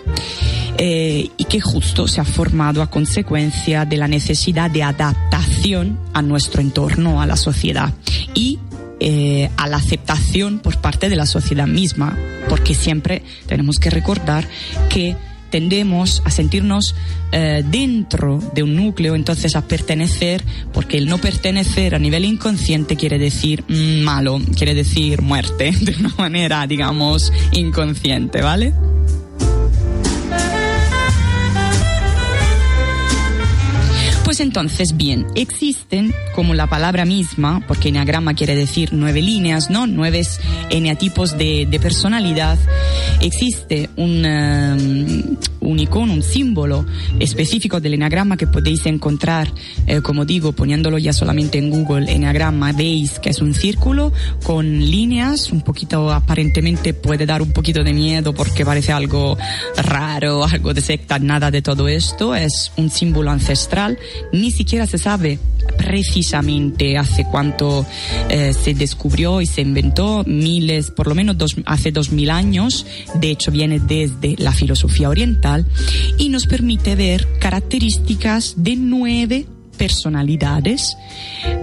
Eh, 0.81 1.29
y 1.35 1.43
que 1.43 1.59
justo 1.59 2.07
se 2.07 2.21
ha 2.21 2.23
formado 2.23 2.81
a 2.81 2.89
consecuencia 2.89 3.83
de 3.83 3.97
la 3.97 4.07
necesidad 4.07 4.71
de 4.71 4.81
adaptación 4.81 5.99
a 6.13 6.21
nuestro 6.21 6.61
entorno, 6.61 7.21
a 7.21 7.25
la 7.25 7.35
sociedad 7.35 7.93
y 8.33 8.59
eh, 8.99 9.49
a 9.57 9.67
la 9.67 9.77
aceptación 9.77 10.59
por 10.59 10.77
parte 10.81 11.09
de 11.09 11.15
la 11.15 11.25
sociedad 11.25 11.67
misma, 11.67 12.17
porque 12.47 12.73
siempre 12.73 13.23
tenemos 13.47 13.79
que 13.79 13.89
recordar 13.89 14.47
que 14.89 15.15
tendemos 15.49 16.21
a 16.25 16.31
sentirnos 16.31 16.95
eh, 17.31 17.63
dentro 17.65 18.39
de 18.53 18.63
un 18.63 18.75
núcleo, 18.75 19.15
entonces 19.15 19.55
a 19.55 19.61
pertenecer, 19.67 20.43
porque 20.73 20.97
el 20.97 21.07
no 21.07 21.17
pertenecer 21.17 21.95
a 21.95 21.99
nivel 21.99 22.25
inconsciente 22.25 22.95
quiere 22.95 23.17
decir 23.17 23.63
mm, 23.67 24.01
malo, 24.03 24.39
quiere 24.55 24.75
decir 24.75 25.21
muerte, 25.21 25.71
de 25.81 25.95
una 25.99 26.13
manera, 26.17 26.65
digamos, 26.67 27.31
inconsciente, 27.51 28.41
¿vale? 28.41 28.73
Pues 34.29 34.41
entonces, 34.41 34.95
bien, 34.95 35.25
existen, 35.33 36.13
como 36.35 36.53
la 36.53 36.67
palabra 36.67 37.03
misma, 37.03 37.65
porque 37.67 37.89
eneagrama 37.89 38.35
quiere 38.35 38.55
decir 38.55 38.89
nueve 38.91 39.23
líneas, 39.23 39.71
¿no? 39.71 39.87
Nueve 39.87 40.21
eneatipos 40.69 41.35
de, 41.35 41.65
de 41.67 41.79
personalidad. 41.79 42.59
Existe 43.21 43.89
un, 43.95 44.23
um, 44.23 45.35
un 45.69 45.79
icono, 45.79 46.13
un 46.13 46.23
símbolo 46.23 46.85
específico 47.19 47.79
del 47.79 47.93
eneagrama 47.93 48.37
que 48.37 48.47
podéis 48.47 48.85
encontrar, 48.85 49.51
eh, 49.87 50.01
como 50.01 50.25
digo, 50.25 50.51
poniéndolo 50.51 50.97
ya 50.97 51.13
solamente 51.13 51.57
en 51.57 51.69
Google, 51.69 52.11
eneagrama, 52.11 52.71
veis 52.71 53.19
que 53.19 53.29
es 53.29 53.41
un 53.41 53.53
círculo 53.53 54.11
con 54.43 54.79
líneas, 54.79 55.51
un 55.51 55.61
poquito 55.61 56.11
aparentemente 56.11 56.93
puede 56.93 57.25
dar 57.25 57.41
un 57.41 57.51
poquito 57.51 57.83
de 57.83 57.93
miedo 57.93 58.33
porque 58.33 58.65
parece 58.65 58.91
algo 58.91 59.37
raro, 59.77 60.43
algo 60.43 60.73
de 60.73 60.81
secta, 60.81 61.19
nada 61.19 61.51
de 61.51 61.61
todo 61.61 61.87
esto, 61.87 62.35
es 62.35 62.71
un 62.77 62.89
símbolo 62.89 63.31
ancestral. 63.31 63.97
Ni 64.33 64.51
siquiera 64.51 64.87
se 64.87 64.97
sabe 64.97 65.39
precisamente 65.77 66.97
hace 66.97 67.25
cuánto 67.25 67.85
eh, 68.29 68.53
se 68.53 68.73
descubrió 68.73 69.41
y 69.41 69.45
se 69.45 69.61
inventó, 69.61 70.23
miles, 70.25 70.91
por 70.91 71.07
lo 71.07 71.15
menos 71.15 71.37
hace 71.65 71.91
dos 71.91 72.11
mil 72.11 72.29
años, 72.29 72.85
de 73.15 73.31
hecho 73.31 73.51
viene 73.51 73.79
desde 73.79 74.35
la 74.37 74.51
filosofía 74.51 75.09
oriental 75.09 75.58
y 76.17 76.29
nos 76.29 76.47
permite 76.47 76.95
ver 76.95 77.27
características 77.39 78.55
de 78.57 78.75
nueve 78.75 79.45
personalidades 79.77 80.97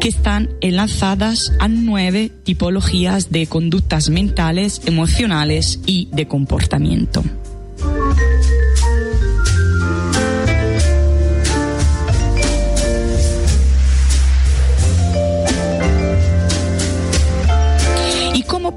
que 0.01 0.09
están 0.09 0.49
enlazadas 0.61 1.53
a 1.61 1.69
nueve 1.69 2.31
tipologías 2.45 3.31
de 3.31 3.47
conductas 3.47 4.09
mentales, 4.09 4.81
emocionales 4.87 5.81
y 5.85 6.09
de 6.13 6.27
comportamiento. 6.27 7.23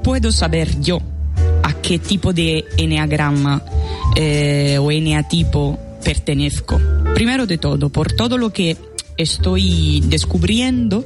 puedo 0.02 0.32
saber 0.32 0.80
yo 0.80 1.00
a 1.62 1.72
qué 1.74 1.98
tipo 1.98 2.32
de 2.32 2.64
eneagrama 2.76 3.62
eh, 4.16 4.78
o 4.78 4.90
eneatipo 4.90 5.78
pertenezco? 6.04 6.80
Primero 7.14 7.46
de 7.46 7.58
todo, 7.58 7.90
por 7.90 8.12
todo 8.12 8.38
lo 8.38 8.50
que 8.52 8.76
estoy 9.16 10.02
descubriendo, 10.06 11.04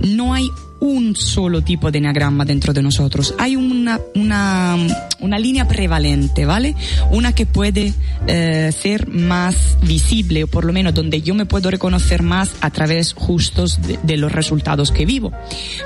no 0.00 0.34
hay 0.34 0.48
un 0.80 1.16
solo 1.16 1.62
tipo 1.62 1.90
de 1.90 1.98
enagrama 1.98 2.44
dentro 2.44 2.72
de 2.72 2.82
nosotros. 2.82 3.34
Hay 3.38 3.56
una, 3.56 4.00
una, 4.14 4.76
una 5.20 5.38
línea 5.38 5.66
prevalente, 5.66 6.44
¿vale? 6.44 6.76
Una 7.10 7.32
que 7.32 7.46
puede 7.46 7.94
eh, 8.26 8.70
ser 8.72 9.08
más 9.08 9.76
visible, 9.82 10.44
o 10.44 10.46
por 10.46 10.64
lo 10.64 10.72
menos 10.72 10.94
donde 10.94 11.22
yo 11.22 11.34
me 11.34 11.46
puedo 11.46 11.70
reconocer 11.70 12.22
más 12.22 12.52
a 12.60 12.70
través 12.70 13.12
justos 13.12 13.80
de, 13.82 13.98
de 14.02 14.16
los 14.16 14.30
resultados 14.30 14.92
que 14.92 15.04
vivo. 15.06 15.32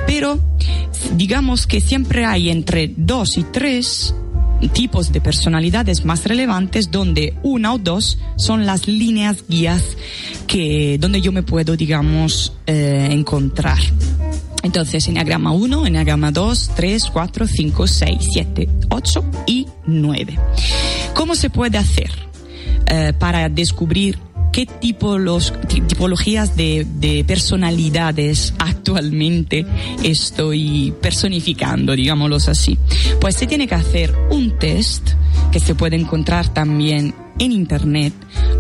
Pero 0.07 0.39
digamos 1.17 1.67
que 1.67 1.81
siempre 1.81 2.25
hay 2.25 2.51
entre 2.51 2.93
dos 2.97 3.39
y 3.39 3.45
tres 3.45 4.15
tipos 4.69 5.13
de 5.13 5.21
personalidades 5.21 6.05
más 6.05 6.25
relevantes 6.25 6.91
donde 6.91 7.35
una 7.43 7.75
o 7.75 7.79
dos 7.79 8.19
son 8.37 8.67
las 8.67 8.87
líneas 8.87 9.45
guías 9.49 9.83
que 10.47 10.99
donde 11.01 11.21
yo 11.21 11.33
me 11.33 11.43
puedo 11.43 11.77
digamos 11.77 12.53
eh, 12.67 13.09
encontrar 13.11 13.79
entonces, 14.63 15.09
Enneagrama 15.09 15.51
1, 15.53 15.87
Enneagrama 15.87 16.31
2, 16.31 16.71
3, 16.77 17.11
4, 17.13 17.47
5, 17.49 17.87
6, 17.87 18.29
7, 18.33 18.69
8 18.91 19.25
y 19.47 19.67
9. 19.87 20.39
¿Cómo 21.15 21.35
se 21.35 21.51
puede 21.51 21.79
hacer 21.79 22.11
eh, 22.87 23.13
para 23.19 23.49
descubrir 23.49 24.19
qué 24.53 24.67
tipo 24.67 25.19
los, 25.19 25.53
tipologías 25.67 26.57
de, 26.57 26.87
de 26.99 27.25
personalidades 27.25 28.55
actualmente 28.59 29.67
estoy 30.03 30.95
personificando, 31.01 31.97
digámoslo 31.97 32.37
así. 32.37 32.79
Pues 33.21 33.37
se 33.37 33.47
tiene 33.47 33.67
que 33.67 33.75
hacer 33.75 34.15
un 34.31 34.59
test 34.59 35.11
que 35.51 35.59
se 35.59 35.75
puede 35.75 35.97
encontrar 35.97 36.53
también 36.53 37.15
en 37.39 37.53
internet 37.53 38.13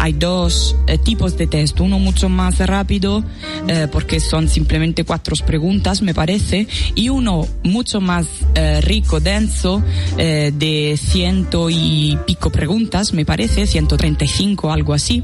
hay 0.03 0.15
dos 0.15 0.75
eh, 0.89 0.99
tipos 0.99 1.37
de 1.37 1.47
test, 1.47 1.79
uno 1.79 2.01
mucho 2.01 2.29
más 2.29 2.59
rápido 2.59 3.23
eh, 3.69 3.87
porque 3.91 4.19
son 4.19 4.49
simplemente 4.49 5.05
cuatro 5.05 5.37
preguntas 5.47 6.03
me 6.03 6.13
parece 6.13 6.67
y 6.97 7.09
uno 7.09 7.47
mucho 7.63 8.01
más 8.01 8.27
eh, 8.57 8.81
rico, 8.81 9.21
denso 9.21 9.81
de 10.17 10.99
ciento 11.01 11.71
y 11.71 12.19
pico 12.27 12.51
preguntas 12.51 13.13
me 13.13 13.25
parece, 13.25 13.67
135 13.67 14.73
algo 14.73 14.93
así. 14.95 15.23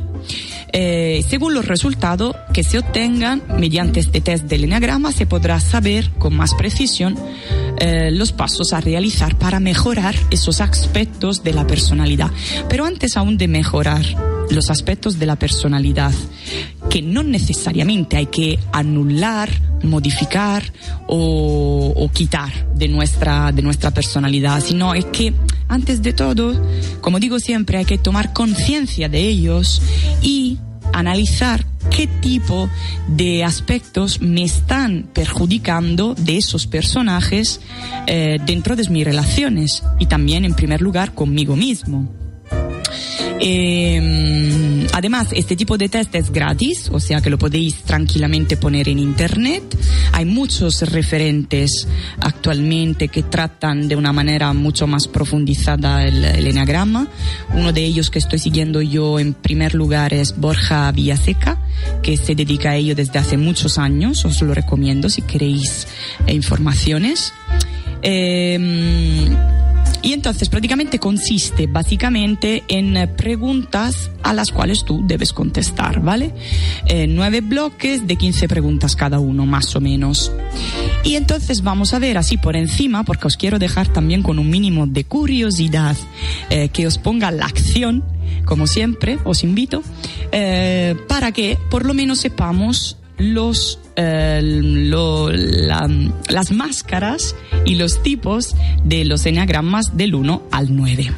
Según 0.72 1.54
los 1.54 1.66
resultados 1.66 2.36
que 2.52 2.62
se 2.62 2.78
obtengan 2.78 3.42
mediante 3.58 4.00
este 4.00 4.20
test 4.20 4.44
del 4.44 4.64
enagrama 4.64 5.12
se 5.12 5.26
podrá 5.26 5.60
saber 5.60 6.10
con 6.18 6.34
más 6.36 6.54
precisión 6.54 7.16
los 7.80 8.32
pasos 8.32 8.72
a 8.72 8.80
realizar 8.80 9.36
para 9.38 9.60
mejorar 9.60 10.14
esos 10.30 10.60
aspectos 10.60 11.42
de 11.42 11.52
la 11.52 11.66
personalidad. 11.66 12.30
Pero 12.68 12.84
antes 12.84 13.16
aún 13.16 13.38
de 13.38 13.48
mejorar 13.48 14.04
los 14.50 14.70
aspectos 14.70 15.18
de 15.18 15.26
la 15.26 15.36
personalidad 15.36 16.12
que 16.90 17.02
no 17.02 17.22
necesariamente 17.22 18.16
hay 18.16 18.26
que 18.26 18.58
anular, 18.72 19.50
modificar 19.82 20.72
o, 21.06 22.10
quitar 22.12 22.50
de 22.74 22.88
nuestra, 22.88 23.52
de 23.52 23.62
nuestra 23.62 23.90
personalidad, 23.90 24.62
sino 24.62 24.94
es 24.94 25.04
que 25.06 25.34
antes 25.68 26.02
de 26.02 26.12
todo, 26.12 26.54
como 27.00 27.20
digo 27.20 27.38
siempre, 27.38 27.78
hay 27.78 27.84
que 27.84 27.98
tomar 27.98 28.32
conciencia 28.32 29.08
de 29.08 29.20
ellos 29.20 29.82
y 30.22 30.58
analizar 30.92 31.64
qué 31.90 32.06
tipo 32.06 32.68
de 33.08 33.44
aspectos 33.44 34.20
me 34.20 34.44
están 34.44 35.08
perjudicando 35.12 36.14
de 36.14 36.36
esos 36.36 36.66
personajes 36.66 37.60
eh, 38.06 38.38
dentro 38.44 38.76
de 38.76 38.88
mis 38.88 39.04
relaciones 39.04 39.82
y 39.98 40.06
también 40.06 40.44
en 40.44 40.54
primer 40.54 40.80
lugar 40.80 41.14
conmigo 41.14 41.56
mismo. 41.56 42.08
Eh, 43.40 44.86
además, 44.92 45.28
este 45.32 45.56
tipo 45.56 45.78
de 45.78 45.88
test 45.88 46.14
es 46.14 46.30
gratis, 46.30 46.88
o 46.92 47.00
sea 47.00 47.20
que 47.20 47.30
lo 47.30 47.38
podéis 47.38 47.82
tranquilamente 47.82 48.56
poner 48.56 48.88
en 48.88 48.98
internet. 48.98 49.62
Hay 50.12 50.24
muchos 50.24 50.82
referentes 50.90 51.86
actualmente 52.20 53.08
que 53.08 53.22
tratan 53.22 53.88
de 53.88 53.96
una 53.96 54.12
manera 54.12 54.52
mucho 54.52 54.86
más 54.86 55.08
profundizada 55.08 56.06
el, 56.06 56.24
el 56.24 56.46
enagrama. 56.46 57.08
Uno 57.54 57.72
de 57.72 57.84
ellos 57.84 58.10
que 58.10 58.18
estoy 58.18 58.38
siguiendo 58.38 58.82
yo 58.82 59.18
en 59.18 59.34
primer 59.34 59.74
lugar 59.74 60.14
es 60.14 60.36
Borja 60.36 60.90
Villaseca, 60.92 61.58
que 62.02 62.16
se 62.16 62.34
dedica 62.34 62.70
a 62.70 62.76
ello 62.76 62.94
desde 62.94 63.18
hace 63.18 63.36
muchos 63.36 63.78
años. 63.78 64.24
Os 64.24 64.42
lo 64.42 64.54
recomiendo 64.54 65.08
si 65.08 65.22
queréis 65.22 65.86
eh, 66.26 66.34
informaciones. 66.34 67.32
Eh, 68.02 69.28
y 70.02 70.12
entonces 70.12 70.48
prácticamente 70.48 70.98
consiste 70.98 71.66
básicamente 71.66 72.64
en 72.68 72.96
eh, 72.96 73.08
preguntas 73.08 74.10
a 74.22 74.32
las 74.32 74.52
cuales 74.52 74.84
tú 74.84 75.02
debes 75.06 75.32
contestar, 75.32 76.00
¿vale? 76.00 76.32
Eh, 76.86 77.06
nueve 77.08 77.40
bloques 77.40 78.06
de 78.06 78.16
15 78.16 78.48
preguntas 78.48 78.96
cada 78.96 79.18
uno, 79.18 79.46
más 79.46 79.74
o 79.76 79.80
menos. 79.80 80.32
Y 81.04 81.16
entonces 81.16 81.62
vamos 81.62 81.94
a 81.94 81.98
ver 81.98 82.18
así 82.18 82.36
por 82.36 82.56
encima, 82.56 83.04
porque 83.04 83.26
os 83.26 83.36
quiero 83.36 83.58
dejar 83.58 83.88
también 83.88 84.22
con 84.22 84.38
un 84.38 84.50
mínimo 84.50 84.86
de 84.86 85.04
curiosidad, 85.04 85.96
eh, 86.50 86.68
que 86.68 86.86
os 86.86 86.98
ponga 86.98 87.30
la 87.30 87.46
acción, 87.46 88.04
como 88.44 88.66
siempre, 88.66 89.18
os 89.24 89.44
invito, 89.44 89.82
para 91.08 91.32
que 91.32 91.58
por 91.70 91.84
lo 91.84 91.94
menos 91.94 92.20
sepamos 92.20 92.96
los, 93.18 93.78
las 96.28 96.52
máscaras 96.52 97.34
y 97.64 97.74
los 97.74 98.02
tipos 98.02 98.54
de 98.84 99.04
los 99.04 99.26
enagramas 99.26 99.96
del 99.96 100.14
1 100.14 100.42
al 100.52 100.76
9. 100.76 101.10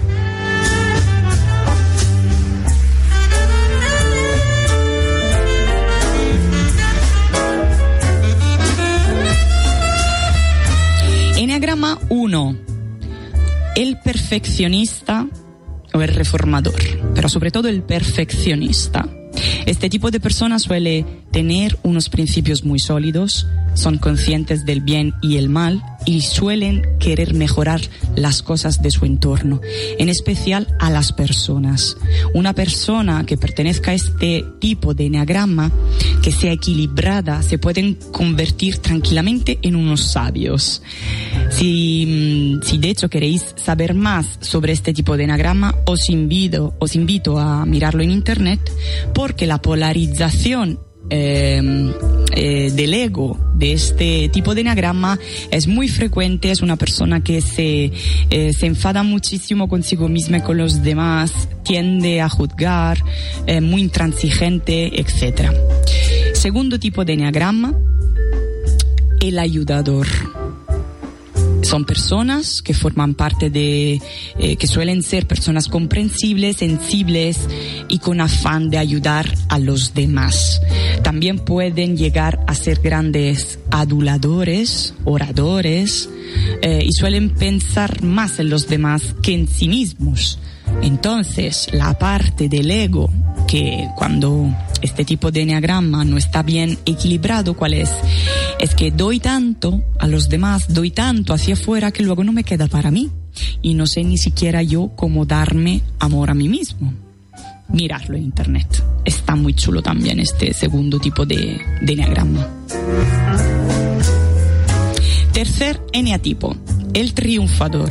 Enagrama 11.36 11.98
1. 12.08 12.56
El 13.76 13.98
perfeccionista 13.98 15.26
o 15.92 16.00
el 16.00 16.08
reformador, 16.08 16.80
pero 17.14 17.28
sobre 17.28 17.50
todo 17.50 17.68
el 17.68 17.82
perfeccionista. 17.82 19.08
Este 19.66 19.88
tipo 19.88 20.11
de 20.11 20.20
persona 20.20 20.59
suele 20.59 21.05
tener 21.30 21.78
unos 21.82 22.09
principios 22.09 22.64
muy 22.64 22.78
sólidos, 22.78 23.47
son 23.74 23.99
conscientes 23.99 24.64
del 24.64 24.80
bien 24.80 25.14
y 25.22 25.36
el 25.36 25.49
mal 25.49 25.82
y 26.05 26.22
suelen 26.22 26.82
querer 26.98 27.34
mejorar 27.34 27.80
las 28.16 28.42
cosas 28.42 28.82
de 28.82 28.90
su 28.90 29.05
entorno, 29.05 29.61
en 29.98 30.09
especial 30.09 30.66
a 30.78 30.90
las 30.90 31.12
personas. 31.12 31.96
Una 32.34 32.55
persona 32.55 33.24
que 33.26 33.36
pertenezca 33.36 33.90
a 33.90 33.94
este 33.94 34.44
tipo 34.59 34.94
de 34.94 35.07
enneagrama, 35.07 35.70
que 36.22 36.32
sea 36.32 36.53
equilibrada, 36.53 37.42
se 37.42 37.59
pueden 37.59 37.94
convertir 38.12 38.78
tranquilamente 38.78 39.59
en 39.62 39.76
unos 39.76 40.01
sabios. 40.03 40.82
Si, 41.51 42.07
mm, 42.07 42.62
si 42.62 42.78
de 42.78 42.90
hecho 42.90 43.09
queréis 43.09 43.55
saber 43.57 43.94
más 43.94 44.38
sobre 44.40 44.72
este 44.72 44.92
tipo 44.92 45.16
de 45.16 45.24
enagrama, 45.24 45.74
os 45.86 46.09
invito, 46.11 46.74
os 46.78 46.94
invito 46.94 47.38
a 47.38 47.64
mirarlo 47.66 48.03
en 48.03 48.11
internet 48.11 48.61
porque 49.14 49.46
la 49.46 49.61
polarización 49.61 50.78
eh, 51.11 51.92
eh, 52.32 52.70
del 52.72 52.94
ego 52.94 53.38
de 53.54 53.72
este 53.72 54.28
tipo 54.28 54.54
de 54.54 54.62
enagrama 54.62 55.18
es 55.50 55.66
muy 55.66 55.88
frecuente, 55.88 56.50
es 56.50 56.62
una 56.62 56.76
persona 56.76 57.22
que 57.22 57.40
se, 57.40 57.92
eh, 58.30 58.52
se 58.52 58.66
enfada 58.66 59.02
muchísimo 59.02 59.68
consigo 59.68 60.08
misma 60.08 60.38
y 60.38 60.40
con 60.42 60.56
los 60.56 60.82
demás, 60.82 61.32
tiende 61.64 62.20
a 62.20 62.28
juzgar, 62.28 63.02
eh, 63.46 63.61
muy 63.61 63.82
intransigente, 63.82 65.00
etc. 65.00 65.52
Segundo 66.32 66.78
tipo 66.78 67.04
de 67.04 67.14
enagrama, 67.14 67.74
el 69.20 69.38
ayudador 69.38 70.06
son 71.70 71.84
personas 71.84 72.62
que 72.62 72.74
forman 72.74 73.14
parte 73.14 73.48
de, 73.48 74.02
eh, 74.40 74.56
que 74.56 74.66
suelen 74.66 75.04
ser 75.04 75.28
personas 75.28 75.68
comprensibles, 75.68 76.56
sensibles 76.56 77.48
y 77.86 78.00
con 78.00 78.20
afán 78.20 78.70
de 78.70 78.78
ayudar 78.78 79.32
a 79.48 79.60
los 79.60 79.94
demás. 79.94 80.60
También 81.04 81.38
pueden 81.38 81.96
llegar 81.96 82.40
a 82.48 82.56
ser 82.56 82.80
grandes 82.80 83.60
aduladores, 83.70 84.94
oradores, 85.04 86.10
eh, 86.60 86.82
y 86.84 86.92
suelen 86.92 87.30
pensar 87.30 88.02
más 88.02 88.40
en 88.40 88.50
los 88.50 88.66
demás 88.66 89.14
que 89.22 89.34
en 89.34 89.46
sí 89.46 89.68
mismos. 89.68 90.40
Entonces, 90.82 91.68
la 91.72 91.98
parte 91.98 92.48
del 92.48 92.70
ego 92.70 93.10
que 93.46 93.88
cuando 93.96 94.48
este 94.82 95.04
tipo 95.04 95.30
de 95.30 95.42
enneagrama 95.42 96.04
no 96.04 96.16
está 96.16 96.42
bien 96.42 96.78
equilibrado, 96.86 97.54
¿cuál 97.54 97.74
es? 97.74 97.90
Es 98.58 98.74
que 98.74 98.90
doy 98.90 99.20
tanto 99.20 99.82
a 99.98 100.06
los 100.06 100.28
demás, 100.28 100.72
doy 100.72 100.90
tanto 100.90 101.34
hacia 101.34 101.54
afuera 101.54 101.90
que 101.90 102.02
luego 102.02 102.24
no 102.24 102.32
me 102.32 102.44
queda 102.44 102.66
para 102.66 102.90
mí 102.90 103.10
y 103.62 103.74
no 103.74 103.86
sé 103.86 104.04
ni 104.04 104.18
siquiera 104.18 104.62
yo 104.62 104.90
cómo 104.96 105.26
darme 105.26 105.82
amor 105.98 106.30
a 106.30 106.34
mí 106.34 106.48
mismo. 106.48 106.92
Mirarlo 107.68 108.16
en 108.16 108.24
internet. 108.24 108.84
Está 109.04 109.36
muy 109.36 109.54
chulo 109.54 109.82
también 109.82 110.18
este 110.18 110.52
segundo 110.52 110.98
tipo 110.98 111.24
de, 111.24 111.60
de. 111.82 111.96
Tercer 115.32 115.80
eneatipo, 115.92 116.56
el 116.94 117.14
triunfador. 117.14 117.90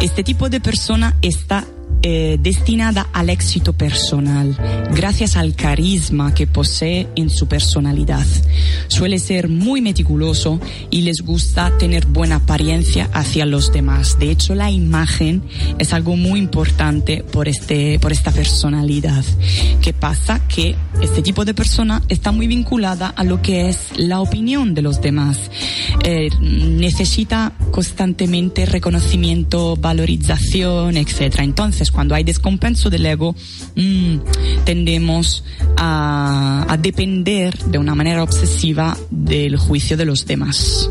Este 0.00 0.22
tipo 0.22 0.48
de 0.48 0.60
persona 0.60 1.16
está 1.22 1.66
eh, 2.02 2.38
destinada 2.40 3.08
al 3.12 3.28
éxito 3.28 3.74
personal, 3.74 4.56
gracias 4.90 5.36
al 5.36 5.54
carisma 5.54 6.32
que 6.32 6.46
posee 6.46 7.08
en 7.14 7.28
su 7.28 7.46
personalidad. 7.46 8.24
Suele 8.88 9.18
ser 9.18 9.50
muy 9.50 9.82
meticuloso 9.82 10.60
y 10.90 11.02
les 11.02 11.20
gusta 11.20 11.76
tener 11.76 12.06
buena 12.06 12.36
apariencia 12.36 13.10
hacia 13.12 13.44
los 13.44 13.70
demás. 13.70 14.18
De 14.18 14.30
hecho, 14.30 14.54
la 14.54 14.70
imagen 14.70 15.42
es 15.78 15.92
algo 15.92 16.16
muy 16.16 16.40
importante 16.40 17.22
por, 17.22 17.48
este, 17.48 17.98
por 17.98 18.12
esta 18.12 18.32
personalidad. 18.32 19.22
¿Qué 19.82 19.92
pasa? 19.92 20.40
Que 20.48 20.76
este 21.02 21.22
tipo 21.22 21.44
de 21.44 21.54
persona 21.54 22.02
está 22.08 22.32
muy 22.32 22.46
vinculada 22.46 23.08
a 23.08 23.24
lo 23.24 23.40
que 23.42 23.68
es 23.68 23.78
la 23.96 24.20
opinión 24.20 24.74
de 24.74 24.82
los 24.82 25.00
demás. 25.00 25.50
Eh, 26.04 26.28
necesita 26.40 27.52
constantemente 27.70 28.66
reconocimiento, 28.66 29.76
valorización, 29.76 30.96
etc. 30.96 31.40
Entonces, 31.40 31.90
cuando 31.90 32.14
hay 32.14 32.24
descompenso 32.24 32.90
del 32.90 33.06
ego, 33.06 33.34
mmm, 33.76 34.16
tendemos 34.64 35.44
a, 35.76 36.66
a 36.68 36.76
depender 36.76 37.56
de 37.58 37.78
una 37.78 37.94
manera 37.94 38.22
obsesiva 38.22 38.96
del 39.10 39.56
juicio 39.56 39.96
de 39.96 40.04
los 40.04 40.26
demás. 40.26 40.90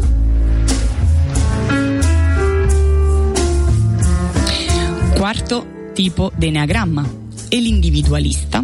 Cuarto 5.17 5.67
tipo 5.93 6.31
de 6.37 6.47
enneagrama, 6.47 7.05
el 7.51 7.67
individualista. 7.67 8.63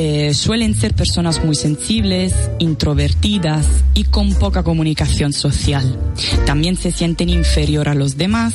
Eh, 0.00 0.32
suelen 0.32 0.76
ser 0.76 0.94
personas 0.94 1.44
muy 1.44 1.56
sensibles, 1.56 2.32
introvertidas 2.60 3.66
y 3.94 4.04
con 4.04 4.32
poca 4.34 4.62
comunicación 4.62 5.32
social. 5.32 5.98
También 6.46 6.76
se 6.76 6.92
sienten 6.92 7.28
inferior 7.28 7.88
a 7.88 7.96
los 7.96 8.16
demás, 8.16 8.54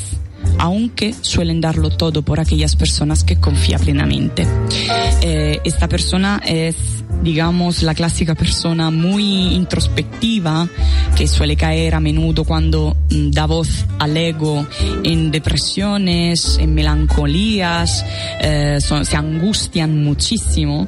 aunque 0.56 1.12
suelen 1.12 1.60
darlo 1.60 1.90
todo 1.90 2.22
por 2.22 2.40
aquellas 2.40 2.76
personas 2.76 3.24
que 3.24 3.36
confía 3.36 3.78
plenamente. 3.78 4.46
Eh, 5.20 5.60
esta 5.64 5.86
persona 5.86 6.40
es 6.46 7.03
digamos, 7.22 7.82
la 7.82 7.94
clásica 7.94 8.34
persona 8.34 8.90
muy 8.90 9.54
introspectiva 9.54 10.68
que 11.16 11.26
suele 11.26 11.56
caer 11.56 11.94
a 11.94 12.00
menudo 12.00 12.44
cuando 12.44 12.96
mm, 13.10 13.30
da 13.30 13.46
voz 13.46 13.86
al 13.98 14.16
ego 14.16 14.66
en 15.02 15.30
depresiones, 15.30 16.58
en 16.58 16.74
melancolías, 16.74 18.04
eh, 18.40 18.78
se 18.80 19.16
angustian 19.16 20.02
muchísimo 20.02 20.86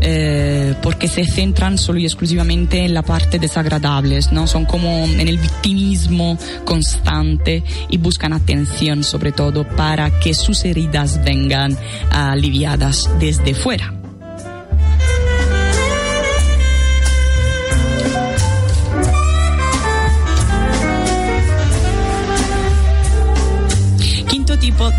eh, 0.00 0.74
porque 0.82 1.08
se 1.08 1.26
centran 1.26 1.78
solo 1.78 1.98
y 1.98 2.04
exclusivamente 2.04 2.84
en 2.84 2.94
la 2.94 3.02
parte 3.02 3.38
desagradables, 3.38 4.32
¿no? 4.32 4.46
Son 4.46 4.64
como 4.64 4.88
en 4.88 5.28
el 5.28 5.38
victimismo 5.38 6.38
constante 6.64 7.62
y 7.90 7.98
buscan 7.98 8.32
atención 8.32 9.02
sobre 9.02 9.32
todo 9.32 9.66
para 9.76 10.18
que 10.20 10.34
sus 10.34 10.64
heridas 10.64 11.22
vengan 11.24 11.76
aliviadas 12.10 13.10
desde 13.18 13.54
fuera. 13.54 14.03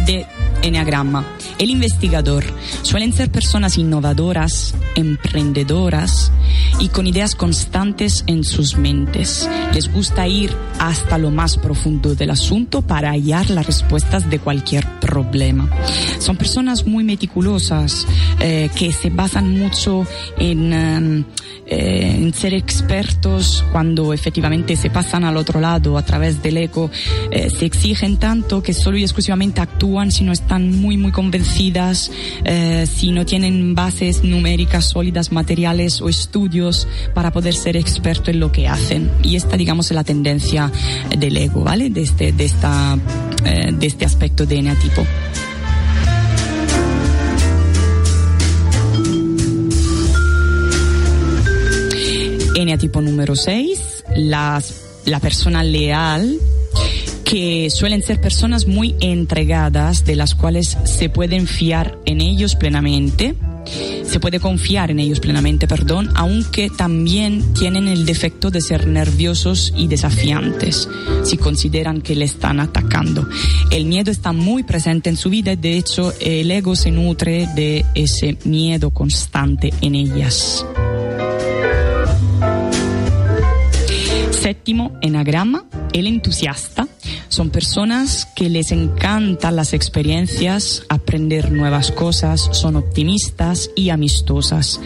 De 0.06 0.26
Enneagrama. 0.62 1.26
El 1.58 1.70
investigador 1.70 2.44
suelen 2.82 3.14
ser 3.14 3.32
personas 3.32 3.78
innovadoras, 3.78 4.74
emprendedoras 4.96 6.32
y 6.80 6.90
con 6.90 7.08
ideas 7.08 7.36
constantes 7.36 8.24
en 8.28 8.44
sus 8.44 8.78
mentes. 8.78 9.50
Les 9.74 9.92
gusta 9.92 10.28
ir 10.28 10.52
hasta 10.80 11.18
lo 11.18 11.32
más 11.32 11.58
profundo 11.58 12.16
del 12.16 12.30
asunto 12.30 12.82
para 12.82 13.12
hallar 13.12 13.50
las 13.50 13.66
respuestas 13.66 14.30
de 14.30 14.40
cualquier 14.40 14.86
problema. 15.00 15.70
Son 16.20 16.36
personas 16.36 16.86
muy 16.86 17.04
meticulosas 17.04 18.06
eh, 18.40 18.70
que 18.76 18.92
se 18.92 19.10
basan 19.10 19.58
mucho 19.58 20.06
en, 20.38 20.74
em, 20.74 21.24
eh, 21.68 22.18
en, 22.18 22.34
ser 22.34 22.54
expertos 22.54 23.64
cuando 23.72 24.14
efectivamente 24.14 24.76
se 24.76 24.90
pasan 24.90 25.24
al 25.24 25.38
otro 25.38 25.62
lado 25.62 25.98
a 25.98 26.04
través 26.04 26.42
del 26.44 26.58
eco. 26.58 26.92
Eh, 27.32 27.50
se 27.50 27.66
exigen 27.66 28.18
tanto 28.18 28.62
que 28.62 28.74
solo 28.74 28.98
y 28.98 29.04
exclusivamente 29.04 29.62
actúan 29.62 30.12
si 30.12 30.24
no 30.24 30.32
están 30.32 30.72
muy 30.80 30.98
muy 30.98 31.12
convencidas, 31.12 32.12
si 32.86 33.12
no 33.12 33.26
tienen 33.26 33.76
bases 33.76 34.24
numéricas 34.24 34.86
sólidas, 34.86 35.32
materiales 35.32 36.02
o 36.02 36.10
estudios 36.10 36.65
para 37.14 37.32
poder 37.32 37.54
ser 37.54 37.78
experto 37.78 38.32
en 38.32 38.40
lo 38.40 38.52
que 38.52 38.68
hacen. 38.68 39.12
Y 39.24 39.36
esta 39.36 39.58
digamos 39.58 39.88
es 39.88 39.96
la 39.96 40.04
tendencia 40.04 40.72
del 41.18 41.38
ego, 41.38 41.62
¿vale? 41.62 41.90
De 41.90 42.02
este, 42.02 42.32
de 42.32 42.46
esta, 42.46 42.98
de 43.44 43.86
este 43.86 44.06
aspecto 44.06 44.46
de 44.46 44.58
eneatipo. 44.58 45.06
Eneatipo 52.56 53.02
número 53.02 53.36
6, 53.36 54.06
la 54.16 54.62
persona 55.22 55.62
leal, 55.64 56.40
que 57.26 57.70
suelen 57.70 58.02
ser 58.02 58.22
personas 58.22 58.68
muy 58.68 58.96
entregadas, 59.02 60.06
de 60.06 60.16
las 60.16 60.36
cuales 60.36 60.78
se 60.86 61.10
pueden 61.10 61.48
fiar 61.48 61.98
en 62.06 62.22
ellos 62.22 62.56
plenamente 62.56 63.36
se 63.66 64.20
puede 64.20 64.40
confiar 64.40 64.92
en 64.92 65.00
ellos 65.00 65.20
plenamente, 65.20 65.68
perdón, 65.68 66.10
aunque 66.16 66.70
también 66.70 67.54
tienen 67.54 67.88
el 67.88 68.06
defecto 68.06 68.52
de 68.52 68.62
ser 68.62 68.88
nerviosos 68.88 69.74
y 69.76 69.88
desafiantes 69.88 70.90
si 71.24 71.38
consideran 71.38 72.02
que 72.02 72.16
le 72.16 72.26
están 72.26 72.60
atacando. 72.60 73.28
El 73.72 73.86
miedo 73.86 74.12
está 74.12 74.32
muy 74.32 74.64
presente 74.64 75.10
en 75.10 75.18
su 75.18 75.30
vida 75.30 75.54
y 75.54 75.58
de 75.58 75.78
hecho 75.78 76.14
el 76.20 76.50
ego 76.52 76.76
se 76.76 76.92
nutre 76.92 77.48
de 77.56 77.86
ese 77.96 78.38
miedo 78.46 78.92
constante 78.92 79.74
en 79.82 79.96
ellas. 79.96 80.66
Séptimo 84.32 84.98
enagrama, 85.02 85.66
el 85.92 86.08
entusiasta 86.08 86.88
son 87.36 87.50
personas 87.50 88.30
que 88.34 88.50
les 88.50 88.72
encantan 88.72 89.58
las 89.58 89.74
experiencias, 89.74 90.84
aprender 90.88 91.52
nuevas 91.52 91.92
cosas, 91.92 92.48
son 92.54 92.78
optimistas 92.78 93.72
y 93.76 93.90
amistosas. 93.90 94.80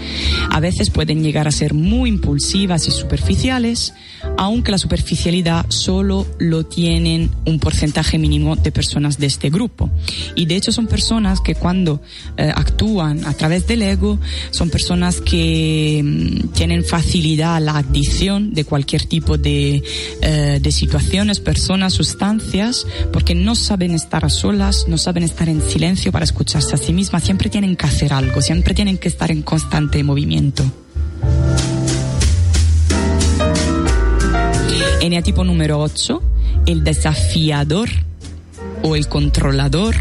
A 0.50 0.60
veces 0.60 0.90
pueden 0.90 1.22
llegar 1.22 1.48
a 1.48 1.52
ser 1.52 1.76
muy 1.76 2.10
impulsivas 2.10 2.88
y 2.88 2.92
superficiales, 2.92 3.94
aunque 4.36 4.72
la 4.72 4.80
superficialidad 4.80 5.68
solo 5.70 6.26
lo 6.40 6.66
tienen 6.66 7.30
un 7.46 7.60
porcentaje 7.60 8.18
mínimo 8.18 8.56
de 8.56 8.72
personas 8.72 9.20
de 9.20 9.28
este 9.28 9.52
grupo. 9.52 9.92
Y 10.34 10.48
de 10.48 10.56
hecho 10.56 10.72
son 10.72 10.88
personas 10.88 11.42
que 11.42 11.54
cuando 11.54 12.02
eh, 12.36 12.52
actúan 12.54 13.26
a 13.26 13.34
través 13.34 13.68
del 13.68 13.84
ego, 13.84 14.18
son 14.50 14.72
personas 14.72 15.22
que 15.22 16.02
mm, 16.04 16.48
tienen 16.50 16.84
facilidad 16.84 17.58
a 17.58 17.60
la 17.60 17.78
adicción 17.78 18.56
de 18.56 18.66
cualquier 18.66 19.06
tipo 19.06 19.38
de, 19.38 19.84
eh, 20.24 20.60
de 20.60 20.72
situaciones, 20.72 21.40
personas, 21.40 21.94
sustancias 21.94 22.39
porque 23.12 23.36
no 23.36 23.56
saben 23.56 23.94
estar 23.94 24.26
a 24.26 24.30
solas, 24.30 24.86
no 24.88 24.98
saben 24.98 25.24
estar 25.24 25.50
en 25.50 25.62
silencio 25.62 26.12
para 26.12 26.26
escucharse 26.26 26.76
a 26.76 26.78
sí 26.78 26.94
mismas, 26.94 27.24
siempre 27.24 27.50
tienen 27.50 27.76
que 27.76 27.86
hacer 27.86 28.14
algo, 28.14 28.42
siempre 28.42 28.74
tienen 28.74 28.98
que 28.98 29.08
estar 29.08 29.32
en 29.32 29.42
constante 29.42 30.04
movimiento. 30.04 30.64
Eneatipo 35.02 35.44
número 35.44 35.80
8, 35.80 36.22
el 36.66 36.84
desafiador 36.84 37.90
o 38.84 38.96
el 38.96 39.08
controlador, 39.08 39.96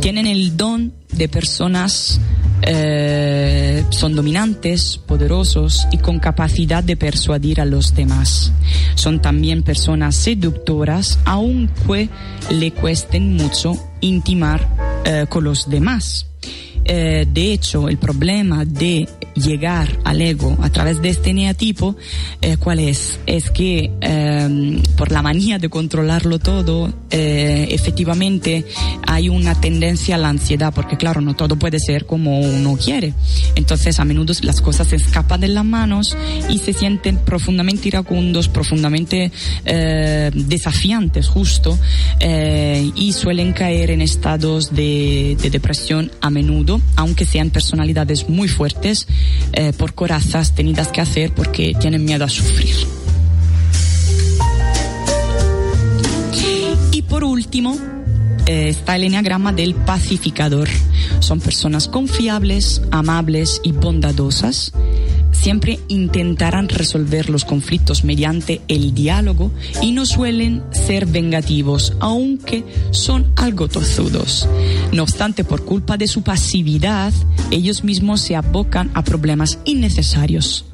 tienen 0.00 0.26
el 0.26 0.56
don 0.56 0.92
de 1.12 1.28
personas 1.28 2.20
eh, 2.62 3.84
son 3.90 4.14
dominantes, 4.14 4.98
poderosos 5.06 5.86
y 5.90 5.98
con 5.98 6.18
capacidad 6.18 6.82
de 6.82 6.96
persuadir 6.96 7.60
a 7.60 7.64
los 7.64 7.94
demás. 7.94 8.52
Son 8.94 9.20
también 9.20 9.62
personas 9.62 10.16
seductoras, 10.16 11.18
aunque 11.24 12.08
le 12.50 12.72
cuesten 12.72 13.34
mucho 13.36 13.74
intimar 14.00 14.66
eh, 15.04 15.26
con 15.28 15.44
los 15.44 15.68
demás. 15.68 16.31
Eh, 16.84 17.26
de 17.32 17.52
hecho, 17.52 17.88
el 17.88 17.98
problema 17.98 18.64
de 18.64 19.08
llegar 19.34 19.98
al 20.04 20.20
ego 20.20 20.58
a 20.60 20.70
través 20.70 21.00
de 21.00 21.08
este 21.08 21.32
neatipo, 21.32 21.96
eh, 22.40 22.56
¿cuál 22.58 22.80
es? 22.80 23.18
Es 23.26 23.50
que 23.50 23.90
em, 24.00 24.82
por 24.96 25.10
la 25.10 25.22
manía 25.22 25.58
de 25.58 25.68
controlarlo 25.68 26.38
todo, 26.38 26.92
eh, 27.10 27.68
efectivamente 27.70 28.66
hay 29.06 29.28
una 29.28 29.58
tendencia 29.60 30.16
a 30.16 30.18
la 30.18 30.28
ansiedad, 30.28 30.72
porque 30.74 30.96
claro, 30.96 31.20
no 31.20 31.34
todo 31.34 31.56
puede 31.56 31.78
ser 31.78 32.04
como 32.04 32.40
uno 32.40 32.76
quiere. 32.76 33.14
Entonces, 33.54 34.00
a 34.00 34.04
menudo 34.04 34.34
las 34.42 34.60
cosas 34.60 34.88
se 34.88 34.96
escapan 34.96 35.40
de 35.40 35.48
las 35.48 35.64
manos 35.64 36.16
y 36.48 36.58
se 36.58 36.72
sienten 36.72 37.18
profundamente 37.18 37.88
iracundos, 37.88 38.48
profundamente 38.48 39.30
desafiantes, 39.64 41.28
justo, 41.28 41.78
y 42.94 43.12
suelen 43.12 43.52
caer 43.52 43.90
en 43.90 44.00
estados 44.00 44.74
de 44.74 45.36
depresión 45.50 46.10
a 46.20 46.30
menudo 46.30 46.71
aunque 46.96 47.24
sean 47.24 47.50
personalidades 47.50 48.28
muy 48.28 48.48
fuertes, 48.48 49.08
eh, 49.52 49.72
por 49.76 49.94
corazas 49.94 50.54
tenidas 50.54 50.88
que 50.88 51.00
hacer 51.00 51.34
porque 51.34 51.74
tienen 51.78 52.04
miedo 52.04 52.24
a 52.24 52.28
sufrir. 52.28 52.74
Y 56.92 57.02
por 57.02 57.24
último, 57.24 57.76
eh, 58.46 58.68
está 58.68 58.96
el 58.96 59.04
enneagrama 59.04 59.52
del 59.52 59.74
pacificador. 59.74 60.68
Son 61.20 61.40
personas 61.40 61.88
confiables, 61.88 62.82
amables 62.90 63.60
y 63.62 63.72
bondadosas 63.72 64.72
siempre 65.42 65.80
intentarán 65.88 66.68
resolver 66.68 67.28
los 67.28 67.44
conflictos 67.44 68.04
mediante 68.04 68.60
el 68.68 68.94
diálogo 68.94 69.50
y 69.80 69.90
no 69.90 70.06
suelen 70.06 70.62
ser 70.70 71.06
vengativos, 71.06 71.96
aunque 71.98 72.62
son 72.92 73.32
algo 73.34 73.66
tozudos. 73.66 74.48
No 74.92 75.02
obstante, 75.02 75.42
por 75.42 75.64
culpa 75.64 75.96
de 75.96 76.06
su 76.06 76.22
pasividad, 76.22 77.12
ellos 77.50 77.82
mismos 77.82 78.20
se 78.20 78.36
abocan 78.36 78.92
a 78.94 79.02
problemas 79.02 79.58
innecesarios. 79.64 80.64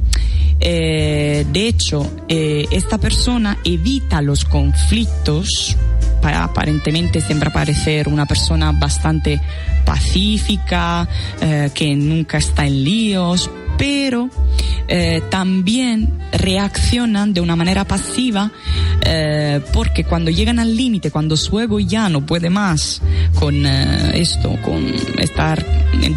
Eh, 0.60 1.46
de 1.50 1.68
hecho, 1.68 2.06
eh, 2.28 2.66
esta 2.70 2.98
persona 2.98 3.56
evita 3.64 4.20
los 4.20 4.44
conflictos 4.44 5.78
para 6.20 6.44
aparentemente 6.44 7.22
siempre 7.22 7.50
parecer 7.50 8.08
una 8.08 8.26
persona 8.26 8.72
bastante 8.72 9.40
pacífica, 9.86 11.08
eh, 11.40 11.70
que 11.72 11.94
nunca 11.94 12.36
está 12.36 12.66
en 12.66 12.84
líos, 12.84 13.48
pero 13.78 14.28
eh, 14.88 15.22
también 15.30 16.18
reaccionan 16.32 17.32
de 17.32 17.40
una 17.40 17.56
manera 17.56 17.84
pasiva 17.84 18.50
eh, 19.02 19.60
porque 19.72 20.04
cuando 20.04 20.30
llegan 20.30 20.58
al 20.58 20.76
límite, 20.76 21.10
cuando 21.10 21.36
su 21.36 21.58
ego 21.60 21.78
ya 21.78 22.08
no 22.08 22.26
puede 22.26 22.50
más 22.50 23.00
con 23.34 23.64
eh, 23.64 24.12
esto, 24.14 24.56
con 24.62 24.84
estar 25.18 25.64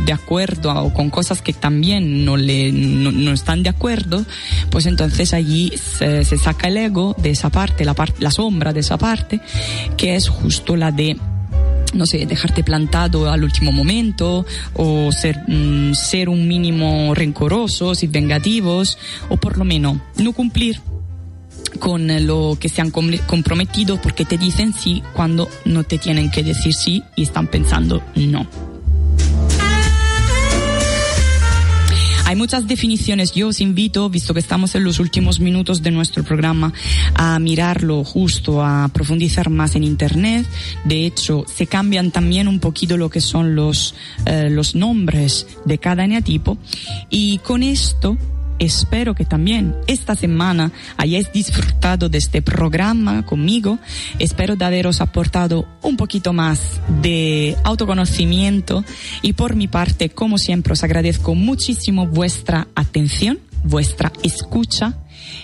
de 0.06 0.14
acuerdo 0.14 0.74
o 0.74 0.94
con 0.94 1.10
cosas 1.10 1.42
que 1.42 1.54
también 1.54 2.26
no, 2.26 2.36
le, 2.36 2.72
no, 2.72 3.12
no 3.12 3.32
están 3.32 3.62
de 3.62 3.70
acuerdo, 3.70 4.26
pues 4.70 4.86
entonces 4.86 5.34
allí 5.34 5.74
se, 5.78 6.26
se 6.26 6.38
saca 6.38 6.68
el 6.68 6.78
ego 6.78 7.16
de 7.18 7.32
esa 7.32 7.50
parte, 7.50 7.86
la, 7.86 7.94
parte, 7.94 8.22
la 8.22 8.32
sombra 8.32 8.74
de 8.74 8.80
esa 8.80 8.98
parte, 8.98 9.42
que 9.98 10.16
es 10.16 10.28
justo 10.28 10.76
la 10.76 10.92
de 10.92 11.18
no 11.94 12.06
sé, 12.06 12.26
dejarte 12.26 12.64
plantado 12.64 13.30
al 13.30 13.44
último 13.44 13.72
momento 13.72 14.46
o 14.74 15.12
ser, 15.12 15.40
mm, 15.48 15.94
ser 15.94 16.30
un 16.30 16.48
mínimo 16.48 17.14
rencorosos 17.14 18.04
y 18.04 18.08
vengativos 18.08 18.98
o 19.30 19.38
por 19.38 19.58
lo 19.58 19.66
menos 19.66 19.98
no 20.18 20.32
cumplir 20.34 20.80
con 21.80 22.08
lo 22.26 22.58
que 22.60 22.70
se 22.70 22.82
han 22.82 22.92
com- 22.92 23.12
comprometido 23.28 24.00
porque 24.02 24.26
te 24.26 24.38
dicen 24.38 24.74
sí 24.74 25.02
cuando 25.14 25.48
no 25.66 25.84
te 25.84 25.98
tienen 25.98 26.30
que 26.30 26.44
decir 26.44 26.74
sí 26.74 27.04
y 27.16 27.24
están 27.24 27.48
pensando 27.48 28.02
no. 28.16 28.71
Hay 32.32 32.38
muchas 32.38 32.66
definiciones. 32.66 33.34
Yo 33.34 33.50
os 33.50 33.60
invito, 33.60 34.10
visto 34.10 34.34
que 34.34 34.40
estamos 34.40 34.74
en 34.76 34.86
los 34.86 35.00
últimos 35.00 35.42
minutos 35.42 35.82
de 35.82 35.92
nuestro 35.92 36.24
programa, 36.24 36.72
a 37.14 37.38
mirarlo 37.40 38.06
justo, 38.06 38.64
a 38.64 38.88
profundizar 38.88 39.50
más 39.50 39.76
en 39.76 39.84
Internet. 39.84 40.48
De 40.86 41.06
hecho, 41.06 41.44
se 41.54 41.68
cambian 41.68 42.10
también 42.12 42.48
un 42.48 42.62
poquito 42.62 42.96
lo 42.96 43.10
que 43.10 43.20
son 43.20 43.54
los, 43.54 43.96
eh, 44.26 44.48
los 44.50 44.76
nombres 44.76 45.46
de 45.66 45.78
cada 45.78 46.06
eneatipo. 46.06 46.58
Y 47.10 47.40
con 47.40 47.64
esto, 47.64 48.18
espero 48.62 49.16
que 49.16 49.26
también 49.26 49.76
esta 49.88 50.16
semana 50.16 50.72
hayáis 50.96 51.32
disfrutado 51.34 52.10
de 52.10 52.20
este 52.20 52.42
programa 52.42 53.26
conmigo. 53.26 53.80
Espero 54.20 54.56
de 54.56 54.64
haberos 54.64 55.02
aportado 55.02 55.68
un 55.82 55.98
poquito 55.98 56.32
más 56.32 56.80
de 57.02 57.58
autoconocimiento 57.64 58.86
y 59.24 59.34
por 59.34 59.56
mi 59.56 59.68
parte, 59.68 60.10
como 60.10 60.38
siempre, 60.38 60.74
os 60.74 60.84
agradezco 60.84 61.34
muchísimo 61.34 62.06
vuestra 62.06 62.68
atención, 62.76 63.40
vuestra 63.64 64.14
escucha 64.22 64.94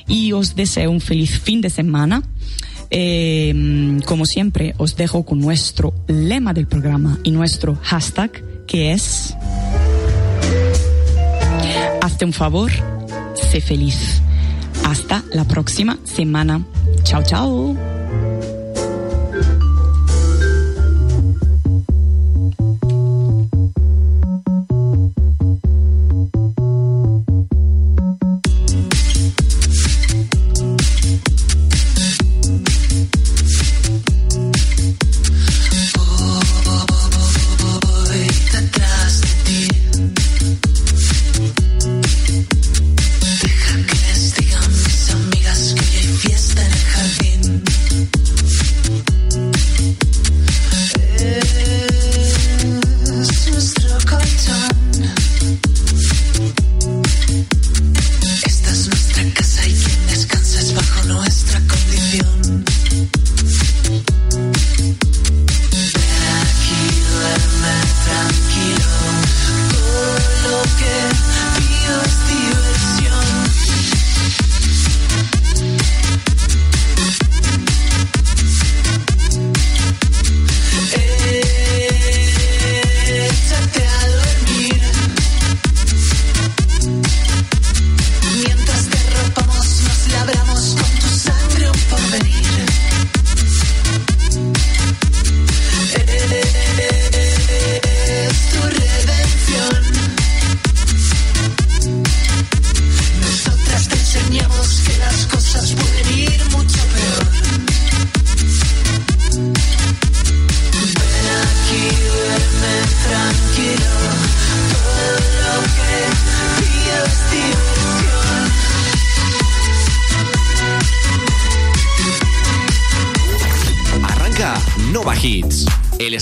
y 0.08 0.32
os 0.34 0.56
deseo 0.56 0.92
un 0.92 1.02
feliz 1.02 1.40
fin 1.40 1.60
de 1.60 1.72
semana. 1.72 2.22
Eh, 2.92 4.00
como 4.06 4.26
siempre, 4.26 4.76
os 4.78 4.96
dejo 4.96 5.26
con 5.26 5.40
nuestro 5.40 5.94
lema 6.08 6.54
del 6.54 6.68
programa 6.68 7.18
y 7.24 7.32
nuestro 7.32 7.78
hashtag 7.82 8.66
que 8.68 8.94
es 8.94 9.36
Hazte 12.02 12.26
un 12.26 12.34
favor, 12.34 12.72
sé 13.38 13.62
feliz. 13.62 14.22
Hasta 14.86 15.24
la 15.34 15.46
próxima 15.46 15.98
semana. 16.04 16.62
Chao, 17.04 17.24
chao. 17.24 17.97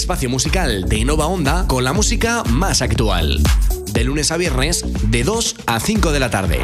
Espacio 0.05 0.29
musical 0.29 0.87
de 0.87 1.03
Nova 1.03 1.25
Onda 1.25 1.65
con 1.65 1.83
la 1.83 1.91
música 1.91 2.43
más 2.43 2.83
actual. 2.83 3.41
De 3.91 4.03
lunes 4.03 4.29
a 4.29 4.37
viernes, 4.37 4.85
de 5.09 5.23
2 5.23 5.55
a 5.65 5.79
5 5.79 6.11
de 6.11 6.19
la 6.19 6.29
tarde. 6.29 6.59